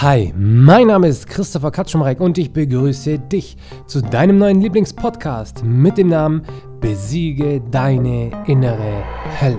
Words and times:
Hi, 0.00 0.32
mein 0.36 0.86
Name 0.86 1.08
ist 1.08 1.26
Christopher 1.26 1.72
Katschumreck 1.72 2.20
und 2.20 2.38
ich 2.38 2.52
begrüße 2.52 3.18
dich 3.18 3.56
zu 3.88 4.00
deinem 4.00 4.38
neuen 4.38 4.60
Lieblingspodcast 4.60 5.64
mit 5.64 5.98
dem 5.98 6.10
Namen 6.10 6.46
Besiege 6.80 7.60
deine 7.72 8.30
innere 8.46 9.02
Hölle. 9.40 9.58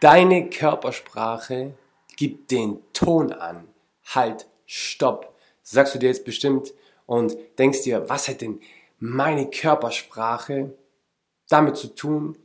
Deine 0.00 0.50
Körpersprache 0.50 1.72
gibt 2.20 2.50
den 2.50 2.80
Ton 2.92 3.32
an. 3.32 3.66
Halt, 4.14 4.46
stopp. 4.66 5.34
Sagst 5.62 5.94
du 5.94 5.98
dir 5.98 6.08
jetzt 6.08 6.26
bestimmt 6.26 6.74
und 7.06 7.34
denkst 7.58 7.80
dir, 7.80 8.10
was 8.10 8.28
hat 8.28 8.42
denn 8.42 8.60
meine 8.98 9.48
Körpersprache 9.48 10.74
damit 11.48 11.78
zu 11.78 11.88
tun, 11.88 12.36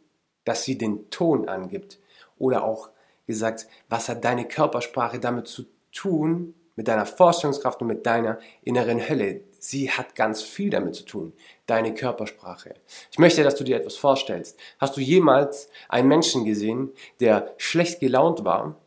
dass 0.46 0.64
sie 0.64 0.78
den 0.78 1.10
Ton 1.10 1.50
angibt? 1.50 2.00
Oder 2.38 2.64
auch 2.64 2.90
gesagt, 3.28 3.68
was 3.90 4.08
hat 4.08 4.24
deine 4.24 4.48
Körpersprache 4.48 5.20
damit 5.20 5.48
zu 5.48 5.66
tun, 5.92 6.54
mit 6.78 6.88
deiner 6.88 7.06
Vorstellungskraft 7.06 7.82
und 7.82 7.88
mit 7.90 8.06
deiner 8.06 8.40
inneren 8.62 9.10
Hölle. 9.10 9.42
Sie 9.60 9.92
hat 9.92 10.16
ganz 10.16 10.42
viel 10.42 10.70
damit 10.70 10.96
zu 10.96 11.04
tun, 11.04 11.34
deine 11.66 11.94
Körpersprache. 11.94 12.76
Ich 13.12 13.20
möchte, 13.20 13.44
dass 13.44 13.56
du 13.56 13.66
dir 13.66 13.76
etwas 13.76 13.98
vorstellst. 13.98 14.58
Hast 14.80 14.96
du 14.96 15.02
jemals 15.02 15.70
einen 15.90 16.08
Menschen 16.08 16.46
gesehen, 16.46 16.94
der 17.20 17.54
schlecht 17.58 18.00
gelaunt 18.00 18.46
war, 18.46 18.78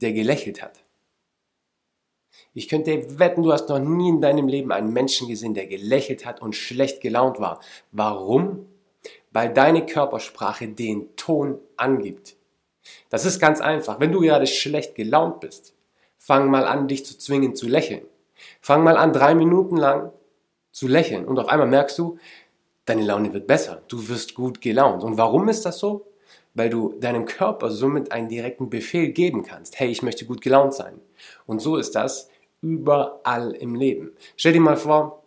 der 0.00 0.12
gelächelt 0.12 0.62
hat? 0.62 0.80
Ich 2.52 2.68
könnte 2.68 3.18
wetten, 3.18 3.42
du 3.42 3.52
hast 3.52 3.68
noch 3.68 3.78
nie 3.78 4.08
in 4.08 4.20
deinem 4.20 4.48
Leben 4.48 4.72
einen 4.72 4.92
Menschen 4.92 5.28
gesehen, 5.28 5.54
der 5.54 5.66
gelächelt 5.66 6.26
hat 6.26 6.42
und 6.42 6.54
schlecht 6.54 7.00
gelaunt 7.00 7.40
war. 7.40 7.60
Warum? 7.92 8.66
Weil 9.30 9.52
deine 9.52 9.86
Körpersprache 9.86 10.68
den 10.68 11.14
Ton 11.16 11.58
angibt. 11.76 12.36
Das 13.08 13.24
ist 13.24 13.40
ganz 13.40 13.60
einfach. 13.60 14.00
Wenn 14.00 14.12
du 14.12 14.20
gerade 14.20 14.46
schlecht 14.46 14.94
gelaunt 14.94 15.40
bist, 15.40 15.74
Fang 16.26 16.50
mal 16.50 16.64
an, 16.64 16.88
dich 16.88 17.04
zu 17.04 17.18
zwingen 17.18 17.54
zu 17.54 17.68
lächeln. 17.68 18.00
Fang 18.62 18.82
mal 18.82 18.96
an, 18.96 19.12
drei 19.12 19.34
Minuten 19.34 19.76
lang 19.76 20.10
zu 20.70 20.88
lächeln 20.88 21.26
und 21.26 21.38
auf 21.38 21.48
einmal 21.48 21.66
merkst 21.66 21.98
du, 21.98 22.16
deine 22.86 23.04
Laune 23.04 23.34
wird 23.34 23.46
besser. 23.46 23.82
Du 23.88 24.08
wirst 24.08 24.34
gut 24.34 24.62
gelaunt. 24.62 25.04
Und 25.04 25.18
warum 25.18 25.50
ist 25.50 25.66
das 25.66 25.78
so? 25.78 26.06
Weil 26.54 26.70
du 26.70 26.94
deinem 27.00 27.26
Körper 27.26 27.70
somit 27.70 28.12
einen 28.12 28.28
direkten 28.28 28.70
Befehl 28.70 29.08
geben 29.08 29.42
kannst. 29.42 29.78
Hey, 29.78 29.90
ich 29.90 30.02
möchte 30.02 30.24
gut 30.24 30.40
gelaunt 30.40 30.74
sein. 30.74 31.00
Und 31.46 31.60
so 31.60 31.76
ist 31.76 31.94
das 31.94 32.28
überall 32.60 33.52
im 33.52 33.74
Leben. 33.74 34.12
Stell 34.36 34.52
dir 34.52 34.60
mal 34.60 34.76
vor, 34.76 35.22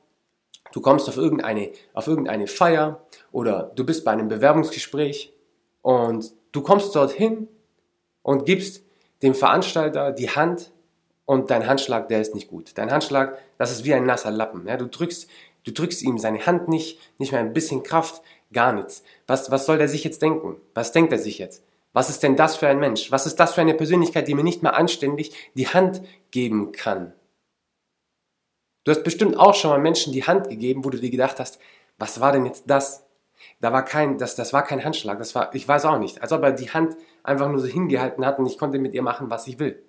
du 0.71 0.81
kommst 0.81 1.07
auf 1.07 1.17
irgendeine, 1.17 1.71
auf 1.93 2.07
irgendeine 2.07 2.47
Feier 2.47 3.05
oder 3.31 3.71
du 3.75 3.85
bist 3.85 4.03
bei 4.05 4.11
einem 4.11 4.27
Bewerbungsgespräch 4.27 5.33
und 5.81 6.33
du 6.51 6.61
kommst 6.61 6.95
dorthin 6.95 7.47
und 8.23 8.45
gibst 8.45 8.83
dem 9.21 9.35
Veranstalter 9.35 10.11
die 10.11 10.29
Hand 10.29 10.71
und 11.25 11.49
dein 11.51 11.67
Handschlag, 11.67 12.07
der 12.07 12.21
ist 12.21 12.33
nicht 12.33 12.47
gut. 12.47 12.71
Dein 12.75 12.91
Handschlag, 12.91 13.37
das 13.57 13.71
ist 13.71 13.85
wie 13.85 13.93
ein 13.93 14.05
nasser 14.05 14.31
Lappen. 14.31 14.65
Ja? 14.67 14.77
Du 14.77 14.87
drückst, 14.87 15.27
du 15.65 15.71
drückst 15.71 16.01
ihm 16.03 16.17
seine 16.17 16.45
Hand 16.45 16.67
nicht, 16.69 16.99
nicht 17.19 17.31
mehr 17.31 17.41
ein 17.41 17.53
bisschen 17.53 17.83
Kraft, 17.83 18.21
gar 18.53 18.73
nichts. 18.73 19.03
Was, 19.27 19.51
was 19.51 19.65
soll 19.65 19.77
der 19.77 19.87
sich 19.87 20.03
jetzt 20.03 20.21
denken? 20.21 20.57
Was 20.73 20.91
denkt 20.91 21.11
er 21.11 21.19
sich 21.19 21.37
jetzt? 21.37 21.63
Was 21.93 22.09
ist 22.09 22.21
denn 22.21 22.35
das 22.35 22.55
für 22.55 22.67
ein 22.67 22.79
Mensch? 22.79 23.11
Was 23.11 23.25
ist 23.25 23.37
das 23.37 23.53
für 23.53 23.61
eine 23.61 23.73
Persönlichkeit, 23.73 24.27
die 24.27 24.35
mir 24.35 24.43
nicht 24.43 24.63
mehr 24.63 24.75
anständig 24.75 25.33
die 25.55 25.67
Hand 25.67 26.01
geben 26.31 26.71
kann? 26.71 27.13
Du 28.83 28.91
hast 28.91 29.03
bestimmt 29.03 29.37
auch 29.37 29.55
schon 29.55 29.71
mal 29.71 29.79
Menschen 29.79 30.13
die 30.13 30.23
Hand 30.23 30.47
gegeben, 30.47 30.85
wo 30.85 30.89
du 30.89 30.97
dir 30.97 31.09
gedacht 31.09 31.39
hast, 31.39 31.59
was 31.97 32.21
war 32.21 32.31
denn 32.31 32.45
jetzt 32.45 32.65
das? 32.67 33.05
Da 33.59 33.73
war 33.73 33.83
kein, 33.83 34.17
das, 34.17 34.35
das 34.35 34.53
war 34.53 34.63
kein 34.63 34.83
Handschlag, 34.83 35.19
das 35.19 35.35
war, 35.35 35.53
ich 35.53 35.67
weiß 35.67 35.85
auch 35.85 35.99
nicht, 35.99 36.21
als 36.21 36.31
ob 36.31 36.43
er 36.43 36.51
die 36.51 36.69
Hand 36.69 36.95
einfach 37.23 37.49
nur 37.49 37.59
so 37.59 37.67
hingehalten 37.67 38.25
hat 38.25 38.39
und 38.39 38.45
ich 38.45 38.57
konnte 38.57 38.79
mit 38.79 38.93
ihr 38.93 39.01
machen, 39.01 39.29
was 39.29 39.47
ich 39.47 39.59
will. 39.59 39.83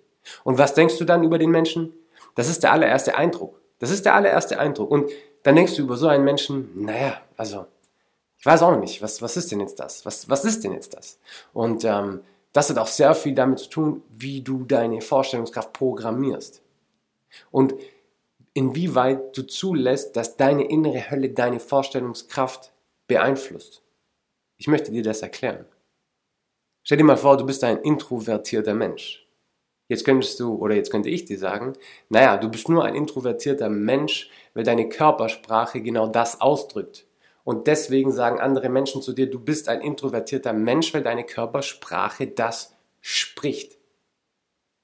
Und 0.45 0.59
was 0.59 0.75
denkst 0.75 0.99
du 0.99 1.05
dann 1.05 1.23
über 1.23 1.39
den 1.39 1.51
Menschen? 1.51 1.93
Das 2.35 2.49
ist 2.49 2.63
der 2.63 2.73
allererste 2.73 3.17
Eindruck. 3.17 3.61
Das 3.79 3.91
ist 3.91 4.05
der 4.05 4.15
allererste 4.15 4.59
Eindruck. 4.59 4.91
Und 4.91 5.11
dann 5.43 5.55
denkst 5.55 5.77
du 5.77 5.83
über 5.83 5.97
so 5.97 6.09
einen 6.09 6.25
Menschen, 6.25 6.71
naja, 6.75 7.21
also, 7.37 7.67
ich 8.39 8.47
weiß 8.47 8.63
auch 8.63 8.77
nicht, 8.77 9.03
was, 9.03 9.21
was 9.21 9.37
ist 9.37 9.51
denn 9.51 9.61
jetzt 9.61 9.81
das? 9.81 10.07
Was, 10.07 10.29
was 10.29 10.45
ist 10.45 10.63
denn 10.63 10.73
jetzt 10.73 10.95
das? 10.95 11.19
Und 11.53 11.85
ähm, 11.85 12.21
das 12.53 12.71
hat 12.71 12.79
auch 12.79 12.87
sehr 12.87 13.15
viel 13.15 13.35
damit 13.35 13.59
zu 13.59 13.69
tun, 13.69 14.03
wie 14.11 14.41
du 14.41 14.65
deine 14.65 15.01
Vorstellungskraft 15.01 15.73
programmierst. 15.73 16.63
Und 17.51 17.75
inwieweit 18.55 19.37
du 19.37 19.43
zulässt, 19.43 20.17
dass 20.17 20.37
deine 20.37 20.69
innere 20.69 21.11
Hölle 21.11 21.31
deine 21.31 21.61
Vorstellungskraft 21.61 22.73
beeinflusst. 23.07 23.83
Ich 24.57 24.69
möchte 24.69 24.93
dir 24.93 25.03
das 25.03 25.23
erklären. 25.23 25.65
Stell 26.85 26.99
dir 26.99 27.05
mal 27.05 27.17
vor, 27.17 27.37
du 27.37 27.45
bist 27.45 27.63
ein 27.65 27.79
introvertierter 27.83 28.75
Mensch. 28.75 29.27
Jetzt 29.89 30.05
könntest 30.05 30.39
du, 30.39 30.55
oder 30.57 30.75
jetzt 30.75 30.91
könnte 30.91 31.09
ich 31.09 31.25
dir 31.25 31.39
sagen, 31.39 31.75
naja, 32.09 32.37
du 32.37 32.49
bist 32.49 32.69
nur 32.69 32.85
ein 32.85 32.95
introvertierter 32.95 33.69
Mensch, 33.69 34.31
weil 34.55 34.65
deine 34.65 34.89
Körpersprache 34.89 35.81
genau 35.81 36.07
das 36.07 36.41
ausdrückt. 36.41 37.07
Und 37.49 37.67
deswegen 37.67 38.13
sagen 38.13 38.41
andere 38.41 38.69
Menschen 38.69 39.01
zu 39.01 39.15
dir, 39.15 39.31
du 39.31 39.41
bist 39.41 39.71
ein 39.71 39.81
introvertierter 39.81 40.53
Mensch, 40.53 40.93
weil 40.93 41.03
deine 41.03 41.25
Körpersprache 41.25 42.27
das 42.27 42.77
spricht. 43.01 43.79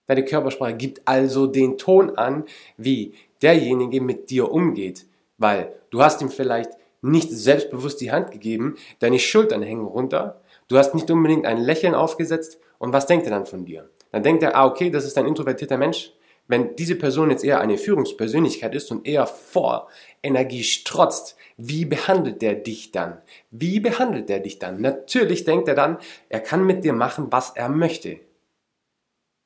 Deine 0.07 0.25
Körpersprache 0.25 0.73
gibt 0.73 1.03
also 1.05 1.47
den 1.47 1.77
Ton 1.77 2.17
an, 2.17 2.45
wie 2.79 3.13
derjenige 3.43 4.01
mit 4.01 4.31
dir 4.31 4.51
umgeht, 4.51 5.05
weil 5.37 5.75
du 5.91 6.03
hast 6.03 6.23
ihm 6.23 6.31
vielleicht 6.31 6.71
nicht 7.03 7.31
selbstbewusst 7.31 8.01
die 8.01 8.13
Hand 8.13 8.31
gegeben, 8.31 8.79
deine 8.99 9.19
Schultern 9.19 9.61
hängen 9.61 9.85
runter, 9.85 10.41
du 10.69 10.79
hast 10.79 10.95
nicht 10.95 11.11
unbedingt 11.11 11.45
ein 11.45 11.59
Lächeln 11.59 11.95
aufgesetzt 11.95 12.57
und 12.79 12.95
was 12.95 13.07
denkt 13.07 13.27
er 13.27 13.33
dann 13.33 13.45
von 13.45 13.67
dir? 13.67 13.91
dann 14.11 14.23
denkt 14.23 14.43
er, 14.43 14.57
ah, 14.57 14.65
okay, 14.65 14.89
das 14.89 15.05
ist 15.05 15.19
ein 15.19 15.27
introvertierter 15.27 15.77
Mensch. 15.77 16.15
Wenn 16.47 16.77
diese 16.77 16.97
Person 16.97 17.31
jetzt 17.31 17.45
eher 17.45 17.61
eine 17.61 17.79
Führungspersönlichkeit 17.79 18.75
ist 18.75 18.91
und 18.91 19.07
eher 19.07 19.27
vor 19.27 19.89
Energie 20.23 20.63
strotzt, 20.63 21.37
wie 21.57 21.85
behandelt 21.85 22.43
der 22.43 22.55
dich 22.55 22.93
dann? 22.93 23.23
Wie 23.51 23.81
behandelt 23.81 24.29
der 24.29 24.41
dich 24.41 24.59
dann? 24.59 24.81
Natürlich 24.81 25.45
denkt 25.45 25.69
er 25.69 25.75
dann, 25.75 25.99
er 26.29 26.41
kann 26.41 26.67
mit 26.67 26.85
dir 26.85 26.93
machen, 26.93 27.29
was 27.31 27.51
er 27.51 27.69
möchte. 27.69 28.19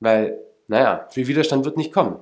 Weil, 0.00 0.40
naja, 0.66 1.06
viel 1.10 1.28
Widerstand 1.28 1.64
wird 1.64 1.76
nicht 1.76 1.92
kommen. 1.92 2.18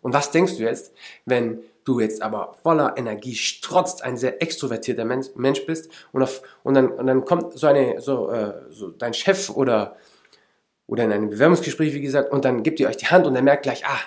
Und 0.00 0.12
was 0.12 0.30
denkst 0.30 0.56
du 0.56 0.62
jetzt, 0.62 0.92
wenn 1.24 1.62
du 1.84 2.00
jetzt 2.00 2.22
aber 2.22 2.56
voller 2.62 2.96
Energie 2.96 3.34
strotzt, 3.34 4.04
ein 4.04 4.16
sehr 4.16 4.42
extrovertierter 4.42 5.04
Mensch 5.04 5.66
bist 5.66 5.90
und, 6.12 6.22
auf, 6.22 6.42
und, 6.62 6.74
dann, 6.74 6.92
und 6.92 7.06
dann 7.06 7.24
kommt 7.24 7.58
so 7.58 7.66
eine, 7.66 8.00
so, 8.00 8.30
äh, 8.30 8.52
so 8.70 8.90
dein 8.90 9.14
Chef 9.14 9.50
oder 9.50 9.96
oder 10.92 11.04
in 11.04 11.12
einem 11.12 11.30
Bewerbungsgespräch, 11.30 11.94
wie 11.94 12.02
gesagt, 12.02 12.30
und 12.32 12.44
dann 12.44 12.62
gibt 12.62 12.78
ihr 12.78 12.86
euch 12.86 12.98
die 12.98 13.06
Hand 13.06 13.26
und 13.26 13.34
er 13.34 13.40
merkt 13.40 13.62
gleich, 13.62 13.86
ah, 13.86 14.00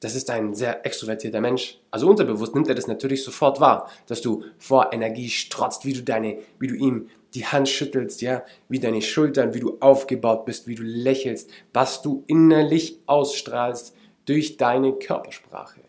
das 0.00 0.14
ist 0.14 0.30
ein 0.30 0.54
sehr 0.54 0.86
extrovertierter 0.86 1.42
Mensch. 1.42 1.78
Also 1.90 2.08
unterbewusst 2.08 2.54
nimmt 2.54 2.66
er 2.66 2.74
das 2.74 2.86
natürlich 2.86 3.22
sofort 3.22 3.60
wahr, 3.60 3.90
dass 4.06 4.22
du 4.22 4.44
vor 4.56 4.90
Energie 4.94 5.28
strotzt, 5.28 5.84
wie 5.84 5.92
du 5.92 6.02
deine, 6.02 6.38
wie 6.58 6.68
du 6.68 6.74
ihm 6.74 7.10
die 7.34 7.44
Hand 7.44 7.68
schüttelst, 7.68 8.22
ja, 8.22 8.42
wie 8.70 8.80
deine 8.80 9.02
Schultern, 9.02 9.52
wie 9.52 9.60
du 9.60 9.76
aufgebaut 9.80 10.46
bist, 10.46 10.66
wie 10.66 10.76
du 10.76 10.82
lächelst, 10.82 11.50
was 11.74 12.00
du 12.00 12.24
innerlich 12.26 13.00
ausstrahlst 13.04 13.94
durch 14.24 14.56
deine 14.56 14.94
Körpersprache. 14.94 15.82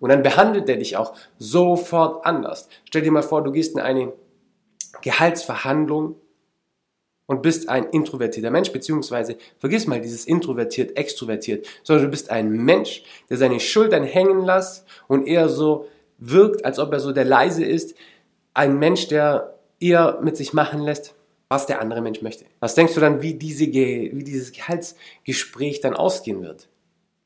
Und 0.00 0.08
dann 0.08 0.22
behandelt 0.22 0.70
er 0.70 0.78
dich 0.78 0.96
auch 0.96 1.14
sofort 1.36 2.24
anders. 2.24 2.70
Stell 2.86 3.02
dir 3.02 3.12
mal 3.12 3.22
vor, 3.22 3.44
du 3.44 3.52
gehst 3.52 3.74
in 3.74 3.80
eine 3.80 4.14
Gehaltsverhandlung 5.02 6.16
und 7.28 7.42
bist 7.42 7.68
ein 7.68 7.84
introvertierter 7.90 8.50
Mensch, 8.50 8.72
beziehungsweise 8.72 9.36
vergiss 9.58 9.86
mal 9.86 10.00
dieses 10.00 10.24
introvertiert, 10.24 10.96
extrovertiert, 10.96 11.66
sondern 11.84 12.06
du 12.06 12.10
bist 12.10 12.30
ein 12.30 12.50
Mensch, 12.50 13.04
der 13.30 13.36
seine 13.36 13.60
Schultern 13.60 14.02
hängen 14.02 14.44
lässt 14.44 14.84
und 15.06 15.28
eher 15.28 15.48
so 15.48 15.86
wirkt, 16.16 16.64
als 16.64 16.78
ob 16.78 16.92
er 16.92 17.00
so 17.00 17.12
der 17.12 17.26
leise 17.26 17.64
ist, 17.64 17.94
ein 18.54 18.78
Mensch, 18.78 19.08
der 19.08 19.58
eher 19.78 20.18
mit 20.22 20.36
sich 20.36 20.54
machen 20.54 20.80
lässt, 20.80 21.14
was 21.48 21.66
der 21.66 21.80
andere 21.80 22.00
Mensch 22.00 22.22
möchte. 22.22 22.46
Was 22.60 22.74
denkst 22.74 22.94
du 22.94 23.00
dann, 23.00 23.22
wie, 23.22 23.34
diese, 23.34 23.66
wie 23.66 24.24
dieses 24.24 24.52
Gehaltsgespräch 24.52 25.80
dann 25.80 25.94
ausgehen 25.94 26.42
wird? 26.42 26.66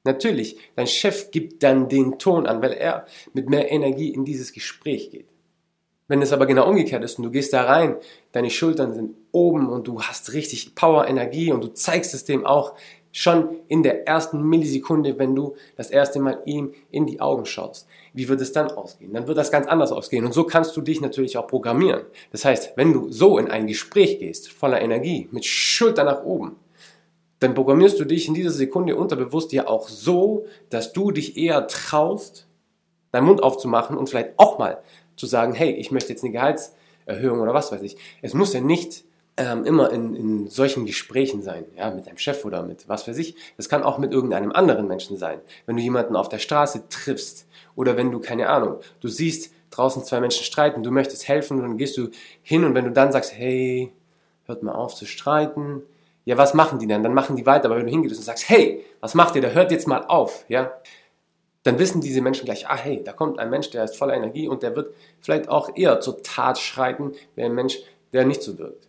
Natürlich, 0.05 0.59
dein 0.75 0.89
Chef 0.89 1.31
gibt 1.31 1.63
dann 1.63 1.89
den 1.89 2.19
Ton 2.19 2.49
an, 2.49 2.61
weil 2.61 2.73
er 2.73 3.07
mit 3.35 3.49
mehr 3.49 3.71
Energie 3.71 4.13
in 4.13 4.25
dieses 4.25 4.53
Gespräch 4.53 5.11
geht. 5.11 5.29
Wenn 6.09 6.23
es 6.23 6.33
aber 6.33 6.47
genau 6.47 6.69
umgekehrt 6.69 7.05
ist 7.05 7.19
und 7.19 7.25
du 7.25 7.31
gehst 7.31 7.53
da 7.53 7.63
rein, 7.63 7.97
deine 8.33 8.51
Schultern 8.51 8.93
sind 8.95 9.15
oben 9.33 9.69
und 9.69 9.87
du 9.89 10.03
hast 10.03 10.35
richtig 10.35 10.75
Power, 10.75 11.09
Energie 11.09 11.51
und 11.51 11.65
du 11.65 11.69
zeigst 11.69 12.15
es 12.15 12.25
dem 12.25 12.47
auch 12.47 12.75
schon 13.13 13.57
in 13.69 13.83
der 13.83 14.07
ersten 14.07 14.43
Millisekunde, 14.43 15.19
wenn 15.19 15.35
du 15.35 15.55
das 15.77 15.91
erste 15.91 16.19
Mal 16.19 16.41
ihm 16.47 16.73
in 16.91 17.07
die 17.07 17.21
Augen 17.21 17.45
schaust. 17.45 17.87
Wie 18.15 18.29
wird 18.29 18.41
es 18.41 18.53
dann 18.53 18.71
ausgehen? 18.71 19.13
Dann 19.13 19.27
wird 19.27 19.37
das 19.37 19.51
ganz 19.51 19.67
anders 19.67 19.93
ausgehen. 19.93 20.25
Und 20.25 20.33
so 20.33 20.45
kannst 20.45 20.77
du 20.77 20.81
dich 20.81 21.01
natürlich 21.01 21.37
auch 21.37 21.47
programmieren. 21.47 22.03
Das 22.31 22.45
heißt, 22.45 22.73
wenn 22.77 22.93
du 22.93 23.11
so 23.11 23.39
in 23.39 23.51
ein 23.51 23.67
Gespräch 23.67 24.19
gehst, 24.19 24.51
voller 24.51 24.81
Energie, 24.81 25.29
mit 25.31 25.45
Schultern 25.45 26.07
nach 26.07 26.25
oben, 26.25 26.57
dann 27.39 27.55
programmierst 27.55 27.99
du 28.01 28.05
dich 28.05 28.29
in 28.29 28.35
dieser 28.35 28.51
Sekunde 28.51 28.97
unterbewusst 28.97 29.53
ja 29.53 29.67
auch 29.67 29.89
so, 29.89 30.47
dass 30.71 30.93
du 30.93 31.11
dich 31.11 31.37
eher 31.37 31.67
traust, 31.67 32.47
deinen 33.11 33.27
Mund 33.27 33.43
aufzumachen 33.43 33.97
und 33.97 34.09
vielleicht 34.09 34.39
auch 34.39 34.59
mal 34.59 34.79
zu 35.17 35.27
sagen, 35.27 35.53
hey, 35.53 35.73
ich 35.73 35.91
möchte 35.91 36.11
jetzt 36.11 36.23
eine 36.23 36.33
Gehaltserhöhung 36.33 37.41
oder 37.41 37.53
was 37.53 37.73
weiß 37.73 37.83
ich. 37.83 37.97
Es 38.23 38.33
muss 38.33 38.53
ja 38.53 38.61
nicht 38.61 39.05
ähm, 39.43 39.65
immer 39.65 39.91
in, 39.91 40.15
in 40.15 40.49
solchen 40.49 40.87
Gesprächen 40.87 41.43
sein, 41.43 41.65
ja, 41.77 41.91
mit 41.91 42.07
deinem 42.07 42.19
Chef 42.19 42.45
oder 42.45 42.63
mit 42.63 42.89
was 42.89 43.09
weiß 43.09 43.19
ich. 43.19 43.35
Das 43.57 43.69
kann 43.69 43.83
auch 43.83 43.99
mit 43.99 44.13
irgendeinem 44.13 44.53
anderen 44.53 44.87
Menschen 44.87 45.17
sein. 45.17 45.41
Wenn 45.67 45.77
du 45.77 45.83
jemanden 45.83 46.15
auf 46.15 46.29
der 46.29 46.39
Straße 46.39 46.85
triffst 46.89 47.49
oder 47.75 47.97
wenn 47.97 48.13
du, 48.13 48.21
keine 48.21 48.49
Ahnung, 48.49 48.79
du 49.01 49.09
siehst 49.09 49.53
draußen 49.71 50.05
zwei 50.05 50.21
Menschen 50.21 50.45
streiten, 50.45 50.85
du 50.85 50.93
möchtest 50.93 51.27
helfen 51.27 51.57
und 51.59 51.63
dann 51.65 51.77
gehst 51.77 51.97
du 51.97 52.11
hin 52.43 52.65
und 52.65 52.75
wenn 52.75 52.85
du 52.85 52.93
dann 52.93 53.11
sagst, 53.11 53.33
hey, 53.37 53.93
hört 54.45 54.63
mal 54.63 54.75
auf 54.75 54.95
zu 54.95 55.07
streiten, 55.07 55.83
ja, 56.25 56.39
was 56.39 56.55
machen 56.55 56.79
die 56.79 56.87
dann? 56.87 57.03
Dann 57.03 57.15
machen 57.15 57.35
die 57.35 57.47
weiter, 57.47 57.65
aber 57.65 57.79
wenn 57.79 57.87
du 57.87 57.91
hingehst 57.91 58.17
und 58.17 58.23
sagst, 58.23 58.49
hey, 58.49 58.85
was 59.01 59.15
macht 59.15 59.35
ihr 59.35 59.43
da? 59.43 59.49
Hört 59.49 59.73
jetzt 59.73 59.89
mal 59.89 60.05
auf, 60.07 60.45
ja? 60.49 60.73
Dann 61.65 61.81
wissen 61.81 62.01
diese 62.01 62.21
Menschen 62.21 62.45
gleich, 62.45 62.69
ah, 62.69 62.77
hey, 62.77 63.03
da 63.05 63.13
kommt 63.13 63.41
ein 63.41 63.51
Mensch, 63.51 63.71
der 63.71 63.85
ist 63.85 63.97
voller 63.97 64.15
Energie 64.15 64.47
und 64.47 64.63
der 64.63 64.77
wird 64.77 64.95
vielleicht 65.21 65.49
auch 65.49 65.77
eher 65.77 66.01
zur 66.01 66.23
Tat 66.23 66.59
schreiten, 66.59 67.13
wie 67.35 67.43
ein 67.43 67.55
Mensch, 67.55 67.79
der 68.13 68.25
nicht 68.25 68.43
so 68.43 68.59
wirkt. 68.59 68.89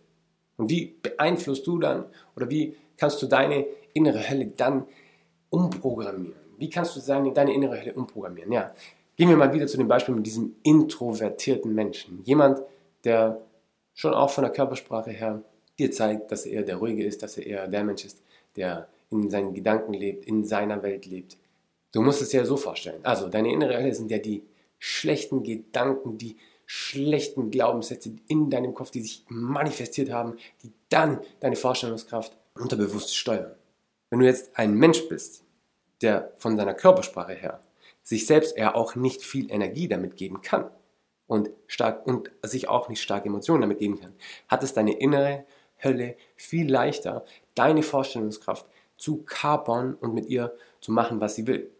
Und 0.56 0.70
wie 0.70 0.94
beeinflusst 1.02 1.66
du 1.66 1.78
dann 1.78 2.04
oder 2.36 2.48
wie 2.50 2.76
kannst 2.96 3.20
du 3.22 3.26
deine 3.26 3.66
innere 3.92 4.28
Hölle 4.28 4.46
dann 4.46 4.84
umprogrammieren? 5.50 6.36
Wie 6.58 6.70
kannst 6.70 6.96
du 6.96 7.00
deine, 7.00 7.32
deine 7.32 7.54
innere 7.54 7.80
Hölle 7.80 7.94
umprogrammieren? 7.94 8.52
Ja, 8.52 8.72
gehen 9.16 9.28
wir 9.28 9.36
mal 9.36 9.52
wieder 9.52 9.66
zu 9.66 9.76
dem 9.76 9.88
Beispiel 9.88 10.14
mit 10.14 10.26
diesem 10.26 10.56
introvertierten 10.62 11.74
Menschen. 11.74 12.22
Jemand, 12.24 12.62
der 13.04 13.40
schon 13.94 14.14
auch 14.14 14.30
von 14.30 14.44
der 14.44 14.52
Körpersprache 14.52 15.10
her 15.10 15.42
dir 15.78 15.90
zeigt, 15.90 16.30
dass 16.30 16.46
er 16.46 16.62
der 16.62 16.76
Ruhige 16.76 17.04
ist, 17.04 17.22
dass 17.22 17.36
er 17.36 17.46
eher 17.46 17.68
der 17.68 17.84
Mensch 17.84 18.04
ist, 18.04 18.22
der 18.56 18.88
in 19.10 19.30
seinen 19.30 19.54
Gedanken 19.54 19.92
lebt, 19.92 20.26
in 20.26 20.44
seiner 20.44 20.82
Welt 20.82 21.06
lebt. 21.06 21.36
Du 21.92 22.02
musst 22.02 22.22
es 22.22 22.30
dir 22.30 22.40
ja 22.40 22.46
so 22.46 22.56
vorstellen. 22.56 23.00
Also, 23.04 23.28
deine 23.28 23.52
innere 23.52 23.76
Hölle 23.76 23.94
sind 23.94 24.10
ja 24.10 24.18
die 24.18 24.42
schlechten 24.78 25.42
Gedanken, 25.42 26.18
die 26.18 26.36
schlechten 26.66 27.50
Glaubenssätze 27.50 28.16
in 28.28 28.50
deinem 28.50 28.74
Kopf, 28.74 28.90
die 28.90 29.02
sich 29.02 29.24
manifestiert 29.28 30.10
haben, 30.10 30.36
die 30.62 30.72
dann 30.88 31.20
deine 31.40 31.56
Vorstellungskraft 31.56 32.36
unterbewusst 32.54 33.16
steuern. 33.16 33.54
Wenn 34.10 34.20
du 34.20 34.26
jetzt 34.26 34.56
ein 34.56 34.74
Mensch 34.74 35.08
bist, 35.08 35.42
der 36.00 36.32
von 36.36 36.56
seiner 36.56 36.74
Körpersprache 36.74 37.34
her 37.34 37.60
sich 38.02 38.26
selbst 38.26 38.56
eher 38.56 38.76
auch 38.76 38.94
nicht 38.94 39.22
viel 39.22 39.50
Energie 39.50 39.88
damit 39.88 40.16
geben 40.16 40.42
kann 40.42 40.70
und, 41.26 41.50
stark, 41.66 42.06
und 42.06 42.30
sich 42.42 42.68
auch 42.68 42.88
nicht 42.88 43.02
stark 43.02 43.26
Emotionen 43.26 43.62
damit 43.62 43.78
geben 43.78 43.98
kann, 43.98 44.12
hat 44.48 44.62
es 44.62 44.74
deine 44.74 44.98
innere 44.98 45.44
Hölle 45.82 46.16
viel 46.36 46.70
leichter, 46.70 47.24
deine 47.54 47.82
Vorstellungskraft 47.82 48.66
zu 48.96 49.22
kapern 49.24 49.94
und 49.94 50.14
mit 50.14 50.26
ihr 50.26 50.54
zu 50.80 50.92
machen, 50.92 51.20
was 51.20 51.34
sie 51.34 51.46
will. 51.46 51.70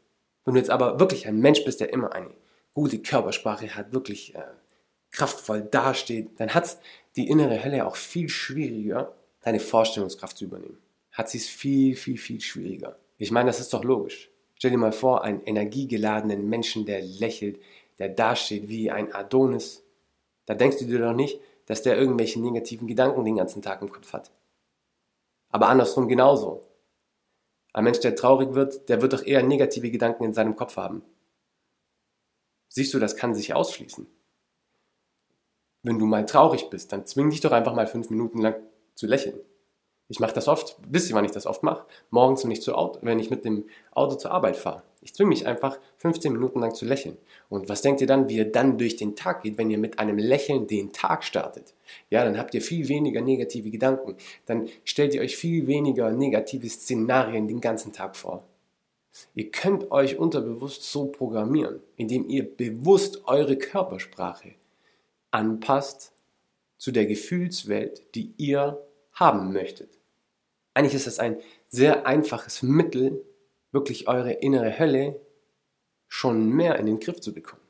Wenn 0.44 0.54
du 0.54 0.60
jetzt 0.60 0.70
aber 0.70 0.98
wirklich 1.00 1.26
ein 1.26 1.40
Mensch 1.40 1.64
bist, 1.64 1.80
der 1.80 1.92
immer 1.92 2.12
eine 2.12 2.30
gute 2.72 2.98
Körpersprache 2.98 3.74
hat, 3.74 3.92
wirklich 3.92 4.34
äh, 4.34 4.42
kraftvoll 5.14 5.62
dasteht, 5.62 6.38
dann 6.38 6.52
hat 6.52 6.78
die 7.16 7.28
innere 7.28 7.64
Hölle 7.64 7.86
auch 7.86 7.96
viel 7.96 8.28
schwieriger, 8.28 9.14
deine 9.40 9.60
Vorstellungskraft 9.60 10.36
zu 10.36 10.44
übernehmen. 10.44 10.78
Hat 11.12 11.30
sie 11.30 11.38
es 11.38 11.46
viel, 11.46 11.96
viel, 11.96 12.18
viel 12.18 12.40
schwieriger. 12.40 12.98
Ich 13.16 13.30
meine, 13.30 13.46
das 13.46 13.60
ist 13.60 13.72
doch 13.72 13.84
logisch. 13.84 14.30
Stell 14.56 14.72
dir 14.72 14.76
mal 14.76 14.92
vor, 14.92 15.22
einen 15.22 15.40
energiegeladenen 15.40 16.48
Menschen, 16.48 16.84
der 16.84 17.00
lächelt, 17.00 17.60
der 17.98 18.08
dasteht 18.08 18.68
wie 18.68 18.90
ein 18.90 19.14
Adonis. 19.14 19.84
Da 20.46 20.54
denkst 20.54 20.78
du 20.78 20.86
dir 20.86 20.98
doch 20.98 21.14
nicht, 21.14 21.40
dass 21.66 21.82
der 21.82 21.96
irgendwelche 21.96 22.40
negativen 22.40 22.88
Gedanken 22.88 23.24
den 23.24 23.36
ganzen 23.36 23.62
Tag 23.62 23.82
im 23.82 23.90
Kopf 23.90 24.12
hat. 24.12 24.32
Aber 25.50 25.68
andersrum 25.68 26.08
genauso. 26.08 26.66
Ein 27.72 27.84
Mensch, 27.84 28.00
der 28.00 28.16
traurig 28.16 28.54
wird, 28.54 28.88
der 28.88 29.00
wird 29.00 29.12
doch 29.12 29.24
eher 29.24 29.42
negative 29.42 29.90
Gedanken 29.90 30.24
in 30.24 30.34
seinem 30.34 30.56
Kopf 30.56 30.76
haben. 30.76 31.02
Siehst 32.66 32.92
du, 32.92 32.98
das 32.98 33.16
kann 33.16 33.34
sich 33.34 33.54
ausschließen 33.54 34.08
wenn 35.84 35.98
du 35.98 36.06
mal 36.06 36.26
traurig 36.26 36.70
bist, 36.70 36.92
dann 36.92 37.06
zwing 37.06 37.30
dich 37.30 37.40
doch 37.40 37.52
einfach 37.52 37.74
mal 37.74 37.86
fünf 37.86 38.10
Minuten 38.10 38.40
lang 38.40 38.56
zu 38.94 39.06
lächeln. 39.06 39.38
Ich 40.08 40.20
mache 40.20 40.34
das 40.34 40.48
oft, 40.48 40.76
wisst 40.88 41.08
ihr, 41.08 41.16
wann 41.16 41.24
ich 41.24 41.30
das 41.30 41.46
oft 41.46 41.62
mache? 41.62 41.86
Morgens, 42.10 42.44
wenn 42.44 42.50
ich, 42.50 42.60
zu 42.60 42.74
Auto, 42.74 42.98
wenn 43.02 43.18
ich 43.18 43.30
mit 43.30 43.44
dem 43.44 43.64
Auto 43.92 44.16
zur 44.16 44.32
Arbeit 44.32 44.56
fahre. 44.56 44.82
Ich 45.00 45.14
zwinge 45.14 45.30
mich 45.30 45.46
einfach 45.46 45.78
15 45.98 46.32
Minuten 46.32 46.60
lang 46.60 46.74
zu 46.74 46.84
lächeln. 46.84 47.16
Und 47.48 47.68
was 47.68 47.82
denkt 47.82 48.00
ihr 48.00 48.06
dann, 48.06 48.28
wie 48.28 48.36
ihr 48.36 48.50
dann 48.50 48.76
durch 48.76 48.96
den 48.96 49.16
Tag 49.16 49.42
geht, 49.42 49.56
wenn 49.56 49.70
ihr 49.70 49.78
mit 49.78 49.98
einem 49.98 50.18
Lächeln 50.18 50.66
den 50.66 50.92
Tag 50.92 51.24
startet? 51.24 51.74
Ja, 52.10 52.24
dann 52.24 52.38
habt 52.38 52.54
ihr 52.54 52.62
viel 52.62 52.88
weniger 52.88 53.22
negative 53.22 53.70
Gedanken. 53.70 54.16
Dann 54.46 54.68
stellt 54.84 55.14
ihr 55.14 55.22
euch 55.22 55.36
viel 55.36 55.66
weniger 55.66 56.10
negative 56.10 56.68
Szenarien 56.68 57.48
den 57.48 57.60
ganzen 57.60 57.92
Tag 57.92 58.16
vor. 58.16 58.44
Ihr 59.34 59.50
könnt 59.50 59.90
euch 59.90 60.18
unterbewusst 60.18 60.82
so 60.84 61.06
programmieren, 61.06 61.80
indem 61.96 62.28
ihr 62.28 62.44
bewusst 62.44 63.22
eure 63.26 63.56
Körpersprache 63.56 64.54
anpasst 65.34 66.12
zu 66.78 66.92
der 66.92 67.06
Gefühlswelt, 67.06 68.14
die 68.14 68.34
ihr 68.36 68.86
haben 69.12 69.52
möchtet. 69.52 69.98
Eigentlich 70.74 70.94
ist 70.94 71.06
es 71.06 71.18
ein 71.18 71.38
sehr 71.66 72.06
einfaches 72.06 72.62
Mittel, 72.62 73.24
wirklich 73.72 74.08
eure 74.08 74.32
innere 74.32 74.78
Hölle 74.78 75.20
schon 76.08 76.48
mehr 76.48 76.78
in 76.78 76.86
den 76.86 77.00
Griff 77.00 77.20
zu 77.20 77.32
bekommen. 77.32 77.62